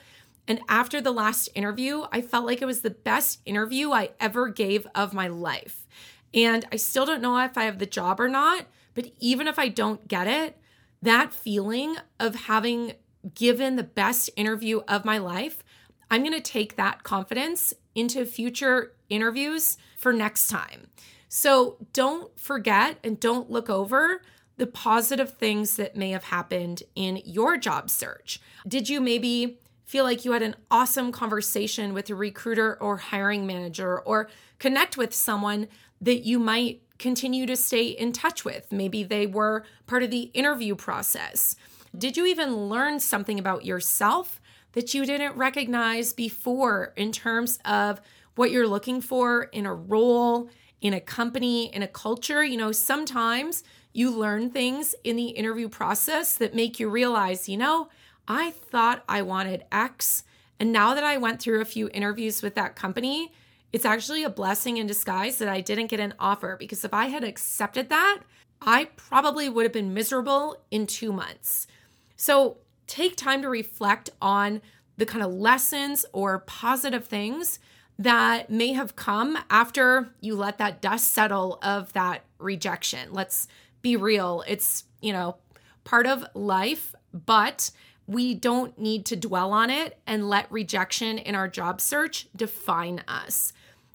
and 0.51 0.61
after 0.69 1.01
the 1.01 1.13
last 1.13 1.49
interview, 1.55 2.07
I 2.11 2.23
felt 2.23 2.45
like 2.45 2.61
it 2.61 2.67
was 2.67 2.81
the 2.81 2.91
best 2.91 3.41
interview 3.47 3.93
I 3.93 4.11
ever 4.19 4.49
gave 4.49 4.85
of 4.97 5.15
my 5.15 5.29
life. 5.29 5.87
And 6.35 6.65
I 6.73 6.77
still 6.77 7.07
don't 7.07 7.23
know 7.23 7.39
if 7.39 7.57
I 7.57 7.65
have 7.65 7.79
the 7.79 7.87
job 7.87 8.19
or 8.19 8.29
not, 8.29 8.67
but 8.95 9.13
even 9.21 9.47
if 9.47 9.61
I 9.61 9.69
don't 9.69 10.09
get 10.09 10.27
it, 10.27 10.60
that 11.03 11.33
feeling 11.33 11.97
of 12.19 12.35
having 12.35 12.93
given 13.35 13.77
the 13.77 13.83
best 13.83 14.31
interview 14.37 14.81
of 14.89 15.05
my 15.05 15.19
life, 15.19 15.63
I'm 16.11 16.23
going 16.23 16.35
to 16.35 16.41
take 16.41 16.77
that 16.77 17.03
confidence 17.03 17.73
into 17.95 18.25
future 18.25 18.93
interviews 19.09 19.79
for 19.97 20.13
next 20.13 20.49
time. 20.49 20.89
So 21.29 21.77
don't 21.93 22.39
forget 22.39 22.99
and 23.05 23.21
don't 23.21 23.51
look 23.51 23.71
over 23.71 24.23
the 24.57 24.67
positive 24.67 25.35
things 25.35 25.77
that 25.77 25.97
may 25.97 26.11
have 26.11 26.25
happened 26.25 26.83
in 26.95 27.23
your 27.25 27.57
job 27.57 27.89
search. 27.89 28.41
Did 28.67 28.89
you 28.89 29.01
maybe 29.01 29.59
feel 29.87 30.05
like 30.05 30.25
you 30.25 30.33
had 30.33 30.43
an 30.43 30.57
awesome 30.71 31.13
conversation 31.13 31.95
with 31.95 32.11
a 32.11 32.15
recruiter 32.15 32.77
or 32.81 32.97
hiring 32.97 33.47
manager 33.47 34.01
or 34.01 34.29
connect 34.59 34.97
with 34.97 35.15
someone 35.15 35.67
that 36.01 36.25
you 36.25 36.39
might 36.39 36.83
continue 37.01 37.47
to 37.47 37.57
stay 37.57 37.87
in 37.87 38.13
touch 38.13 38.45
with. 38.45 38.71
Maybe 38.71 39.03
they 39.03 39.27
were 39.27 39.65
part 39.87 40.05
of 40.05 40.11
the 40.11 40.31
interview 40.35 40.77
process. 40.77 41.57
Did 41.97 42.17
you 42.17 42.27
even 42.27 42.69
learn 42.69 43.01
something 43.01 43.41
about 43.41 43.65
yourself 43.65 44.41
that 44.73 44.95
you 44.95 45.05
didn't 45.05 45.37
recognize 45.37 46.13
before 46.13 46.93
in 46.97 47.11
terms 47.11 47.59
of 47.65 48.01
what 48.37 48.53
you're 48.53 48.69
looking 48.69 49.01
for 49.01 49.45
in 49.45 49.67
a 49.67 49.75
role, 49.75 50.49
in 50.81 50.95
a 50.95 51.01
company, 51.01 51.75
in 51.75 51.83
a 51.83 51.89
culture? 51.89 52.45
You 52.45 52.59
know, 52.59 52.71
sometimes 52.71 53.65
you 53.93 54.11
learn 54.11 54.51
things 54.51 54.95
in 55.03 55.17
the 55.17 55.31
interview 55.31 55.69
process 55.69 56.37
that 56.37 56.55
make 56.55 56.79
you 56.79 56.89
realize, 56.89 57.49
you 57.49 57.57
know, 57.57 57.89
I 58.29 58.53
thought 58.53 59.03
I 59.09 59.23
wanted 59.23 59.65
X. 59.73 60.23
And 60.61 60.71
now 60.71 60.95
that 60.95 61.03
I 61.03 61.17
went 61.17 61.41
through 61.41 61.61
a 61.61 61.65
few 61.65 61.89
interviews 61.93 62.43
with 62.43 62.55
that 62.55 62.77
company, 62.77 63.33
it's 63.73 63.85
actually 63.85 64.25
a 64.25 64.31
blessing 64.31 64.77
in 64.77 64.87
disguise 64.87 65.39
that 65.39 65.49
I 65.49 65.61
didn't 65.61 65.89
get 65.89 66.01
an 66.01 66.15
offer 66.19 66.57
because 66.59 66.85
if 66.85 66.93
I 66.93 67.07
had 67.07 67.25
accepted 67.25 67.89
that, 67.89 68.21
I 68.61 68.87
probably 68.97 69.49
would 69.49 69.65
have 69.65 69.73
been 69.73 69.95
miserable 69.95 70.57
in 70.71 70.87
two 70.87 71.13
months. 71.13 71.67
So 72.17 72.59
take 72.87 73.17
time 73.17 73.43
to 73.43 73.49
reflect 73.49 74.11
on 74.21 74.61
the 74.97 75.07
kind 75.07 75.25
of 75.25 75.33
lessons 75.33 76.05
or 76.13 76.41
positive 76.41 77.07
things 77.07 77.59
that 77.99 78.51
may 78.51 78.73
have 78.73 78.97
come 78.97 79.39
after 79.49 80.15
you 80.21 80.35
let 80.35 80.59
that 80.59 80.81
dust 80.81 81.13
settle 81.13 81.59
of 81.63 81.93
that 81.93 82.25
rejection. 82.39 83.13
Let's 83.13 83.47
be 83.83 83.97
real. 83.97 84.43
It's, 84.47 84.85
you 85.01 85.13
know, 85.13 85.37
part 85.85 86.07
of 86.07 86.25
life, 86.35 86.95
but 87.13 87.71
we 88.11 88.35
don't 88.35 88.77
need 88.77 89.07
to 89.07 89.15
dwell 89.15 89.53
on 89.53 89.71
it 89.71 89.97
and 90.05 90.29
let 90.29 90.51
rejection 90.51 91.17
in 91.17 91.37
our 91.37 91.47
job 91.47 91.81
search 91.81 92.27
define 92.35 93.01
us. 93.07 93.53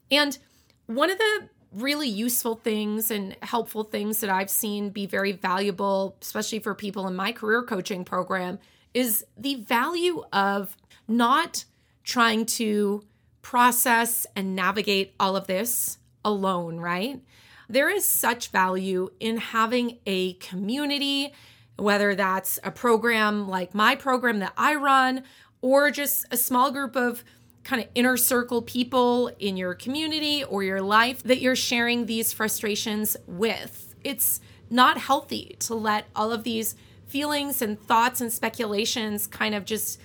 And 0.10 0.38
one 0.86 1.12
of 1.12 1.18
the 1.18 1.50
really 1.74 2.08
useful 2.08 2.56
things 2.56 3.12
and 3.12 3.36
helpful 3.42 3.84
things 3.84 4.22
that 4.22 4.30
I've 4.30 4.50
seen 4.50 4.90
be 4.90 5.06
very 5.06 5.34
valuable, 5.34 6.16
especially 6.22 6.60
for 6.60 6.74
people 6.74 7.10
in 7.10 7.16
my 7.18 7.34
career 7.34 7.62
coaching 7.64 8.06
program, 8.06 8.58
is 8.94 9.26
the 9.36 9.56
value 9.56 10.24
of 10.32 10.78
not 11.10 11.66
trying 12.06 12.46
to 12.46 13.04
process 13.42 14.26
and 14.34 14.56
navigate 14.56 15.14
all 15.20 15.36
of 15.36 15.48
this 15.48 15.98
alone, 16.24 16.78
right? 16.78 17.20
There 17.68 17.90
is 17.90 18.06
such 18.08 18.48
value 18.48 19.10
in 19.20 19.38
having 19.38 19.98
a 20.06 20.34
community 20.36 21.34
whether 21.78 22.16
that's 22.16 22.60
a 22.64 22.72
program 22.72 23.48
like 23.48 23.74
my 23.74 23.96
program 23.96 24.40
that 24.40 24.54
I 24.58 24.76
run, 24.76 25.24
or 25.62 25.92
just 25.92 26.26
a 26.32 26.38
small 26.38 26.72
group 26.72 26.96
of 26.96 27.24
kind 27.64 27.82
of 27.82 27.90
inner 27.96 28.16
circle 28.16 28.62
people 28.62 29.32
in 29.40 29.58
your 29.58 29.74
community 29.74 30.44
or 30.44 30.64
your 30.64 30.82
life 30.82 31.24
that 31.24 31.42
you're 31.42 31.56
sharing 31.56 32.06
these 32.06 32.32
frustrations 32.32 33.18
with. 33.26 33.96
It's 34.04 34.40
not 34.70 35.00
healthy 35.00 35.56
to 35.62 35.74
let 35.74 36.06
all 36.16 36.32
of 36.32 36.44
these 36.44 36.76
feelings 37.08 37.62
and 37.62 37.82
thoughts 37.82 38.22
and 38.22 38.32
speculations 38.32 39.26
kind 39.26 39.56
of 39.56 39.66
just 39.66 40.00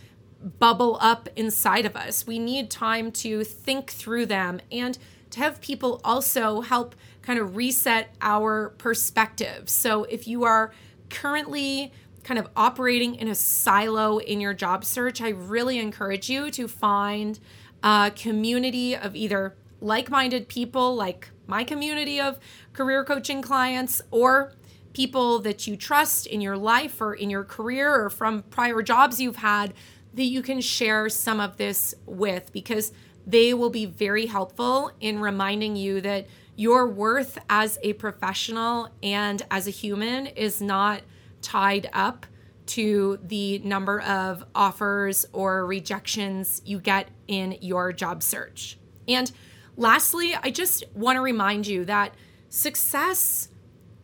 bubble 0.58 0.96
up 1.00 1.28
inside 1.36 1.84
of 1.84 1.96
us. 1.96 2.26
We 2.26 2.38
need 2.38 2.70
time 2.70 3.12
to 3.12 3.44
think 3.44 3.90
through 3.90 4.26
them 4.26 4.60
and 4.72 4.98
to 5.30 5.40
have 5.40 5.60
people 5.60 6.00
also 6.02 6.62
help 6.62 6.94
kind 7.22 7.38
of 7.38 7.56
reset 7.56 8.14
our 8.22 8.70
perspective. 8.78 9.68
So 9.68 10.04
if 10.04 10.26
you 10.26 10.44
are 10.44 10.72
currently 11.10 11.92
kind 12.22 12.38
of 12.38 12.48
operating 12.56 13.14
in 13.16 13.28
a 13.28 13.34
silo 13.34 14.18
in 14.18 14.40
your 14.40 14.54
job 14.54 14.84
search, 14.84 15.20
I 15.20 15.30
really 15.30 15.78
encourage 15.78 16.28
you 16.28 16.50
to 16.52 16.68
find 16.68 17.38
a 17.82 18.12
community 18.14 18.94
of 18.94 19.16
either 19.16 19.56
like 19.80 20.10
minded 20.10 20.48
people, 20.48 20.94
like 20.94 21.30
my 21.46 21.64
community 21.64 22.20
of 22.20 22.38
career 22.72 23.04
coaching 23.04 23.42
clients, 23.42 24.02
or 24.10 24.52
people 24.92 25.38
that 25.40 25.66
you 25.66 25.76
trust 25.76 26.26
in 26.26 26.40
your 26.40 26.56
life 26.56 27.00
or 27.00 27.14
in 27.14 27.30
your 27.30 27.44
career 27.44 27.94
or 27.94 28.10
from 28.10 28.42
prior 28.44 28.82
jobs 28.82 29.20
you've 29.20 29.36
had 29.36 29.72
that 30.14 30.24
you 30.24 30.42
can 30.42 30.60
share 30.60 31.08
some 31.08 31.40
of 31.40 31.56
this 31.56 31.94
with 32.06 32.52
because 32.52 32.92
they 33.26 33.54
will 33.54 33.70
be 33.70 33.86
very 33.86 34.26
helpful 34.26 34.90
in 35.00 35.20
reminding 35.20 35.76
you 35.76 36.00
that 36.00 36.26
your 36.60 36.86
worth 36.86 37.38
as 37.48 37.78
a 37.82 37.94
professional 37.94 38.86
and 39.02 39.40
as 39.50 39.66
a 39.66 39.70
human 39.70 40.26
is 40.26 40.60
not 40.60 41.00
tied 41.40 41.88
up 41.94 42.26
to 42.66 43.18
the 43.22 43.58
number 43.60 44.02
of 44.02 44.44
offers 44.54 45.24
or 45.32 45.64
rejections 45.64 46.60
you 46.66 46.78
get 46.78 47.08
in 47.26 47.56
your 47.62 47.94
job 47.94 48.22
search. 48.22 48.78
And 49.08 49.32
lastly, 49.78 50.34
I 50.34 50.50
just 50.50 50.84
want 50.94 51.16
to 51.16 51.22
remind 51.22 51.66
you 51.66 51.86
that 51.86 52.14
success, 52.50 53.48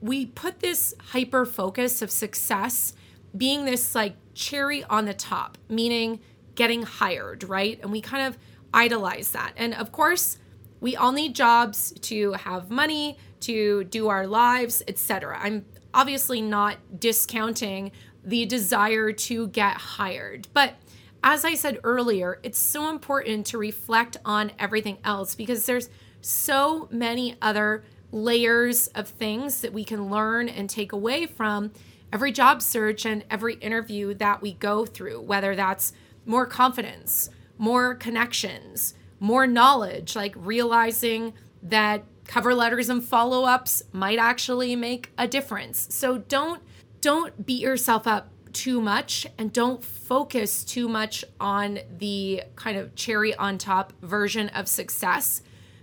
we 0.00 0.24
put 0.24 0.60
this 0.60 0.94
hyper 1.10 1.44
focus 1.44 2.00
of 2.00 2.10
success 2.10 2.94
being 3.36 3.66
this 3.66 3.94
like 3.94 4.16
cherry 4.32 4.82
on 4.84 5.04
the 5.04 5.12
top, 5.12 5.58
meaning 5.68 6.20
getting 6.54 6.84
hired, 6.84 7.44
right? 7.44 7.78
And 7.82 7.92
we 7.92 8.00
kind 8.00 8.26
of 8.26 8.38
idolize 8.72 9.32
that. 9.32 9.52
And 9.58 9.74
of 9.74 9.92
course, 9.92 10.38
we 10.80 10.96
all 10.96 11.12
need 11.12 11.34
jobs 11.34 11.92
to 12.02 12.32
have 12.32 12.70
money, 12.70 13.18
to 13.40 13.84
do 13.84 14.08
our 14.08 14.26
lives, 14.26 14.82
etc. 14.88 15.38
I'm 15.40 15.64
obviously 15.94 16.40
not 16.40 16.78
discounting 16.98 17.92
the 18.24 18.44
desire 18.44 19.12
to 19.12 19.48
get 19.48 19.76
hired, 19.76 20.48
but 20.52 20.74
as 21.22 21.44
I 21.44 21.54
said 21.54 21.80
earlier, 21.82 22.38
it's 22.42 22.58
so 22.58 22.88
important 22.88 23.46
to 23.46 23.58
reflect 23.58 24.16
on 24.24 24.52
everything 24.58 24.98
else 25.04 25.34
because 25.34 25.66
there's 25.66 25.88
so 26.20 26.88
many 26.90 27.36
other 27.42 27.84
layers 28.12 28.86
of 28.88 29.08
things 29.08 29.60
that 29.60 29.72
we 29.72 29.84
can 29.84 30.10
learn 30.10 30.48
and 30.48 30.70
take 30.70 30.92
away 30.92 31.26
from 31.26 31.72
every 32.12 32.32
job 32.32 32.62
search 32.62 33.04
and 33.04 33.24
every 33.30 33.54
interview 33.54 34.14
that 34.14 34.40
we 34.40 34.52
go 34.54 34.86
through, 34.86 35.20
whether 35.20 35.56
that's 35.56 35.92
more 36.24 36.46
confidence, 36.46 37.28
more 37.58 37.94
connections, 37.94 38.94
more 39.20 39.46
knowledge, 39.46 40.16
like 40.16 40.34
realizing 40.36 41.32
that 41.62 42.04
cover 42.26 42.54
letters 42.54 42.88
and 42.88 43.02
follow-ups 43.02 43.84
might 43.92 44.18
actually 44.18 44.76
make 44.76 45.12
a 45.16 45.28
difference. 45.28 45.88
So 45.90 46.18
don't 46.18 46.62
don't 47.00 47.46
beat 47.46 47.60
yourself 47.60 48.06
up 48.06 48.30
too 48.52 48.80
much 48.80 49.26
and 49.38 49.52
don't 49.52 49.84
focus 49.84 50.64
too 50.64 50.88
much 50.88 51.24
on 51.38 51.78
the 51.98 52.42
kind 52.56 52.78
of 52.78 52.94
cherry 52.94 53.34
on 53.34 53.58
top 53.58 53.92
version 54.02 54.48
of 54.48 54.66
success 54.66 55.42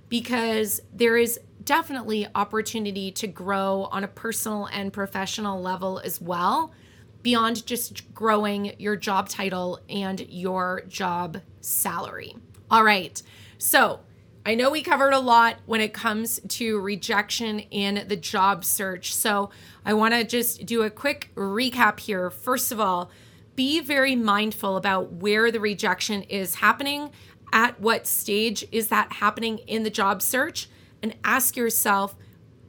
because 0.10 0.82
there 0.92 1.16
is 1.16 1.40
definitely 1.64 2.28
opportunity 2.36 3.12
to 3.12 3.28
grow 3.28 3.88
on 3.92 4.04
a 4.04 4.08
personal 4.08 4.66
and 4.66 4.92
professional 4.92 5.62
level 5.62 6.00
as 6.00 6.20
well 6.20 6.74
beyond 7.22 7.66
just 7.66 8.14
growing 8.14 8.74
your 8.80 8.98
job 8.98 9.30
title 9.30 9.80
and 9.88 10.20
your 10.30 10.82
job 10.88 11.40
salary. 11.62 12.36
All 12.74 12.84
right. 12.84 13.22
So, 13.60 14.00
I 14.48 14.56
know 14.56 14.72
we 14.72 14.82
covered 14.82 15.14
a 15.14 15.20
lot 15.20 15.58
when 15.68 15.80
it 15.80 15.94
comes 15.94 16.40
to 16.40 16.80
rejection 16.80 17.60
in 17.60 18.06
the 18.08 18.16
job 18.16 18.66
search. 18.66 19.14
So, 19.14 19.52
I 19.86 19.94
want 19.94 20.16
to 20.16 20.24
just 20.24 20.66
do 20.66 20.82
a 20.82 20.90
quick 20.90 21.30
recap 21.36 22.00
here. 22.00 22.32
First 22.32 22.72
of 22.72 22.80
all, 22.80 23.12
be 23.56 23.80
very 23.80 24.16
mindful 24.16 24.76
about 24.76 25.12
where 25.14 25.52
the 25.52 25.60
rejection 25.60 26.24
is 26.24 26.56
happening, 26.56 27.12
at 27.52 27.80
what 27.80 28.08
stage 28.08 28.66
is 28.72 28.88
that 28.88 29.14
happening 29.14 29.60
in 29.68 29.84
the 29.84 29.92
job 29.92 30.24
search, 30.24 30.68
and 31.04 31.16
ask 31.24 31.56
yourself 31.56 32.16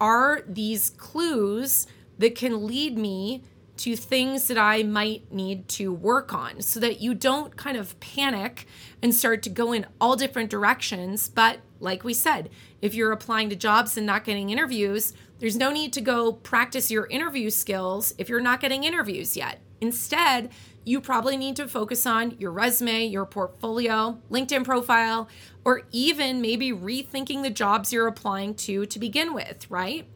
are 0.02 0.42
these 0.46 0.90
clues 0.90 1.86
that 2.18 2.34
can 2.34 2.66
lead 2.66 2.98
me 2.98 3.42
to 3.76 3.96
things 3.96 4.46
that 4.48 4.58
I 4.58 4.82
might 4.82 5.32
need 5.32 5.68
to 5.70 5.92
work 5.92 6.32
on 6.32 6.60
so 6.62 6.78
that 6.80 7.00
you 7.00 7.14
don't 7.14 7.56
kind 7.56 7.76
of 7.76 7.98
panic 8.00 8.66
and 9.02 9.14
start 9.14 9.42
to 9.42 9.50
go 9.50 9.72
in 9.72 9.87
all 10.00 10.16
different 10.16 10.50
directions. 10.50 11.28
But 11.28 11.58
like 11.80 12.04
we 12.04 12.14
said, 12.14 12.50
if 12.80 12.94
you're 12.94 13.12
applying 13.12 13.50
to 13.50 13.56
jobs 13.56 13.96
and 13.96 14.06
not 14.06 14.24
getting 14.24 14.50
interviews, 14.50 15.12
there's 15.38 15.56
no 15.56 15.70
need 15.70 15.92
to 15.94 16.00
go 16.00 16.32
practice 16.32 16.90
your 16.90 17.06
interview 17.06 17.50
skills 17.50 18.14
if 18.16 18.28
you're 18.28 18.40
not 18.40 18.60
getting 18.60 18.84
interviews 18.84 19.37
yet. 19.37 19.60
Instead, 19.80 20.50
you 20.84 21.00
probably 21.00 21.37
need 21.37 21.56
to 21.56 21.66
focus 21.66 22.06
on 22.06 22.37
your 22.38 22.52
resume, 22.52 23.06
your 23.06 23.26
portfolio, 23.26 24.18
LinkedIn 24.30 24.64
profile, 24.64 25.28
or 25.64 25.82
even 25.92 26.40
maybe 26.40 26.72
rethinking 26.72 27.42
the 27.42 27.50
jobs 27.50 27.92
you're 27.92 28.06
applying 28.06 28.54
to 28.54 28.87
to 28.87 28.98
begin 28.98 29.34
with, 29.34 29.68
right? 29.70 30.06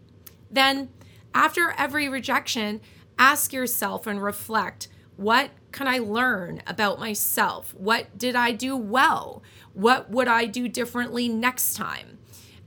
Then, 0.50 0.90
after 1.34 1.74
every 1.76 2.08
rejection, 2.08 2.80
ask 3.18 3.52
yourself 3.52 4.06
and 4.06 4.22
reflect 4.22 4.88
what 5.16 5.50
can 5.72 5.88
I 5.88 5.98
learn 5.98 6.62
about 6.66 7.00
myself? 7.00 7.74
What 7.76 8.16
did 8.16 8.36
I 8.36 8.52
do 8.52 8.76
well? 8.76 9.42
What 9.74 10.10
would 10.10 10.28
I 10.28 10.44
do 10.44 10.68
differently 10.68 11.28
next 11.28 11.74
time? 11.74 12.18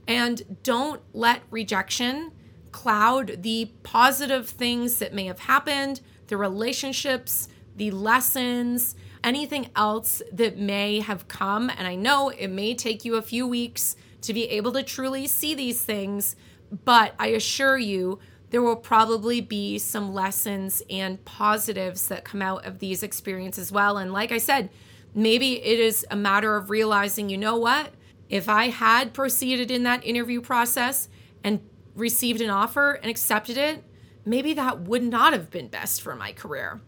And 0.06 0.58
don't 0.62 1.00
let 1.14 1.42
rejection 1.50 2.32
cloud 2.72 3.42
the 3.42 3.70
positive 3.82 4.48
things 4.48 4.98
that 4.98 5.14
may 5.14 5.26
have 5.26 5.40
happened, 5.40 6.00
the 6.26 6.36
relationships, 6.36 7.48
the 7.76 7.90
lessons, 7.90 8.94
anything 9.24 9.70
else 9.76 10.20
that 10.32 10.58
may 10.58 11.00
have 11.00 11.28
come. 11.28 11.70
And 11.70 11.86
I 11.86 11.94
know 11.94 12.28
it 12.30 12.48
may 12.48 12.74
take 12.74 13.04
you 13.04 13.16
a 13.16 13.22
few 13.22 13.46
weeks 13.46 13.96
to 14.22 14.34
be 14.34 14.48
able 14.50 14.72
to 14.72 14.82
truly 14.82 15.26
see 15.26 15.54
these 15.54 15.82
things, 15.82 16.36
but 16.84 17.14
I 17.18 17.28
assure 17.28 17.78
you, 17.78 18.18
there 18.52 18.62
will 18.62 18.76
probably 18.76 19.40
be 19.40 19.78
some 19.78 20.12
lessons 20.12 20.82
and 20.90 21.24
positives 21.24 22.08
that 22.08 22.22
come 22.22 22.42
out 22.42 22.66
of 22.66 22.80
these 22.80 23.02
experiences 23.02 23.68
as 23.68 23.72
well. 23.72 23.96
And 23.96 24.12
like 24.12 24.30
I 24.30 24.36
said, 24.36 24.68
maybe 25.14 25.54
it 25.64 25.80
is 25.80 26.06
a 26.10 26.16
matter 26.16 26.54
of 26.54 26.68
realizing, 26.68 27.30
you 27.30 27.38
know 27.38 27.56
what? 27.56 27.94
If 28.28 28.50
I 28.50 28.68
had 28.68 29.14
proceeded 29.14 29.70
in 29.70 29.84
that 29.84 30.04
interview 30.04 30.42
process 30.42 31.08
and 31.42 31.60
received 31.96 32.42
an 32.42 32.50
offer 32.50 32.92
and 32.92 33.10
accepted 33.10 33.56
it, 33.56 33.84
maybe 34.26 34.52
that 34.52 34.80
would 34.80 35.02
not 35.02 35.32
have 35.32 35.50
been 35.50 35.68
best 35.68 36.02
for 36.02 36.14
my 36.14 36.32
career. 36.32 36.82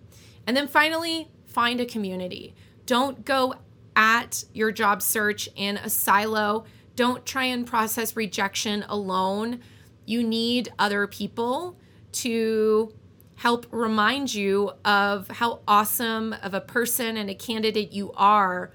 And 0.46 0.54
then 0.54 0.68
finally, 0.68 1.30
find 1.46 1.80
a 1.80 1.86
community. 1.86 2.54
Don't 2.84 3.24
go 3.24 3.54
at 3.96 4.44
your 4.52 4.70
job 4.70 5.00
search 5.00 5.48
in 5.56 5.78
a 5.78 5.88
silo. 5.88 6.66
Don't 6.94 7.24
try 7.24 7.44
and 7.44 7.66
process 7.66 8.16
rejection 8.16 8.84
alone 8.86 9.60
you 10.06 10.22
need 10.22 10.72
other 10.78 11.06
people 11.06 11.76
to 12.12 12.92
help 13.36 13.66
remind 13.70 14.32
you 14.32 14.70
of 14.84 15.28
how 15.28 15.60
awesome 15.66 16.32
of 16.42 16.54
a 16.54 16.60
person 16.60 17.16
and 17.16 17.28
a 17.28 17.34
candidate 17.34 17.92
you 17.92 18.12
are. 18.12 18.72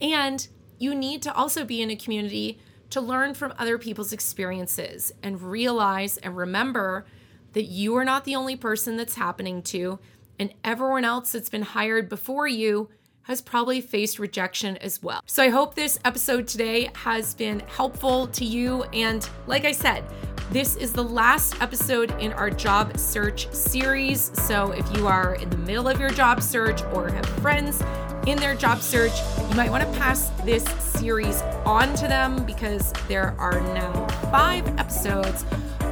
And 0.00 0.46
you 0.78 0.94
need 0.94 1.22
to 1.22 1.34
also 1.34 1.64
be 1.64 1.80
in 1.80 1.90
a 1.90 1.96
community 1.96 2.58
to 2.90 3.00
learn 3.00 3.32
from 3.32 3.54
other 3.58 3.78
people's 3.78 4.12
experiences 4.12 5.12
and 5.22 5.40
realize 5.40 6.18
and 6.18 6.36
remember 6.36 7.06
that 7.52 7.64
you 7.64 7.96
are 7.96 8.04
not 8.04 8.24
the 8.24 8.36
only 8.36 8.56
person 8.56 8.96
that's 8.96 9.14
happening 9.14 9.62
to, 9.62 9.98
and 10.38 10.52
everyone 10.64 11.04
else 11.04 11.32
that's 11.32 11.48
been 11.48 11.62
hired 11.62 12.08
before 12.08 12.46
you 12.46 12.90
has 13.22 13.40
probably 13.40 13.80
faced 13.80 14.18
rejection 14.18 14.76
as 14.78 15.02
well. 15.02 15.22
So 15.26 15.42
I 15.42 15.48
hope 15.48 15.74
this 15.74 15.98
episode 16.04 16.48
today 16.48 16.90
has 16.94 17.34
been 17.34 17.60
helpful 17.60 18.26
to 18.28 18.44
you. 18.44 18.82
And 18.92 19.28
like 19.46 19.64
I 19.64 19.72
said, 19.72 20.04
this 20.52 20.76
is 20.76 20.92
the 20.92 21.02
last 21.02 21.60
episode 21.62 22.10
in 22.20 22.30
our 22.34 22.50
job 22.50 22.98
search 22.98 23.50
series. 23.54 24.30
So 24.34 24.72
if 24.72 24.86
you 24.94 25.06
are 25.06 25.36
in 25.36 25.48
the 25.48 25.56
middle 25.56 25.88
of 25.88 25.98
your 25.98 26.10
job 26.10 26.42
search 26.42 26.82
or 26.92 27.08
have 27.08 27.24
friends 27.40 27.82
in 28.26 28.36
their 28.36 28.54
job 28.54 28.82
search, 28.82 29.12
you 29.48 29.56
might 29.56 29.70
want 29.70 29.82
to 29.82 29.98
pass 29.98 30.28
this 30.44 30.62
series 30.82 31.40
on 31.64 31.94
to 31.94 32.06
them 32.06 32.44
because 32.44 32.92
there 33.08 33.34
are 33.38 33.62
now 33.72 34.06
five 34.30 34.66
episodes 34.78 35.46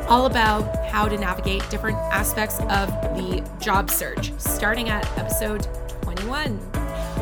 all 0.08 0.26
about 0.26 0.84
how 0.86 1.08
to 1.08 1.16
navigate 1.16 1.66
different 1.70 1.96
aspects 2.12 2.60
of 2.60 2.90
the 3.16 3.42
job 3.62 3.90
search, 3.90 4.30
starting 4.36 4.90
at 4.90 5.06
episode 5.16 5.66
21. 6.02 6.60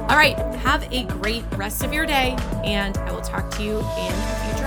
All 0.09 0.17
right, 0.17 0.37
have 0.57 0.93
a 0.93 1.05
great 1.05 1.45
rest 1.53 1.85
of 1.85 1.93
your 1.93 2.05
day, 2.05 2.35
and 2.65 2.99
I 2.99 3.13
will 3.13 3.21
talk 3.21 3.49
to 3.53 3.63
you 3.63 3.79
in 3.79 3.83
a 3.83 4.45
future. 4.45 4.58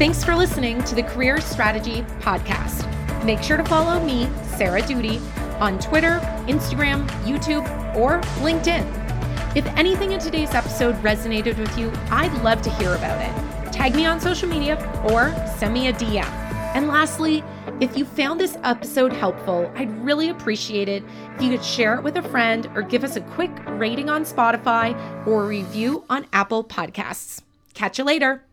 Thanks 0.00 0.24
for 0.24 0.34
listening 0.34 0.82
to 0.84 0.94
the 0.94 1.02
Career 1.02 1.42
Strategy 1.42 2.00
Podcast. 2.20 2.86
Make 3.22 3.42
sure 3.42 3.58
to 3.58 3.64
follow 3.66 4.02
me, 4.02 4.30
Sarah 4.56 4.80
Doody, 4.80 5.20
on 5.60 5.78
Twitter, 5.78 6.20
Instagram, 6.46 7.06
YouTube, 7.26 7.66
or 7.94 8.22
LinkedIn. 8.40 8.82
If 9.54 9.66
anything 9.76 10.12
in 10.12 10.18
today's 10.18 10.54
episode 10.54 10.94
resonated 11.02 11.58
with 11.58 11.76
you, 11.76 11.92
I'd 12.10 12.32
love 12.42 12.62
to 12.62 12.70
hear 12.76 12.94
about 12.94 13.20
it. 13.20 13.72
Tag 13.74 13.94
me 13.94 14.06
on 14.06 14.22
social 14.22 14.48
media 14.48 14.78
or 15.10 15.34
send 15.58 15.74
me 15.74 15.88
a 15.88 15.92
DM. 15.92 16.24
And 16.74 16.88
lastly, 16.88 17.44
if 17.78 17.94
you 17.94 18.06
found 18.06 18.40
this 18.40 18.56
episode 18.62 19.12
helpful, 19.12 19.70
I'd 19.76 19.92
really 20.02 20.30
appreciate 20.30 20.88
it 20.88 21.04
if 21.36 21.42
you 21.42 21.50
could 21.50 21.62
share 21.62 21.96
it 21.96 22.02
with 22.02 22.16
a 22.16 22.22
friend 22.22 22.70
or 22.74 22.80
give 22.80 23.04
us 23.04 23.16
a 23.16 23.20
quick 23.20 23.50
rating 23.66 24.08
on 24.08 24.24
Spotify 24.24 24.96
or 25.26 25.44
a 25.44 25.46
review 25.46 26.04
on 26.08 26.24
Apple 26.32 26.64
Podcasts. 26.64 27.42
Catch 27.74 27.98
you 27.98 28.04
later. 28.04 28.44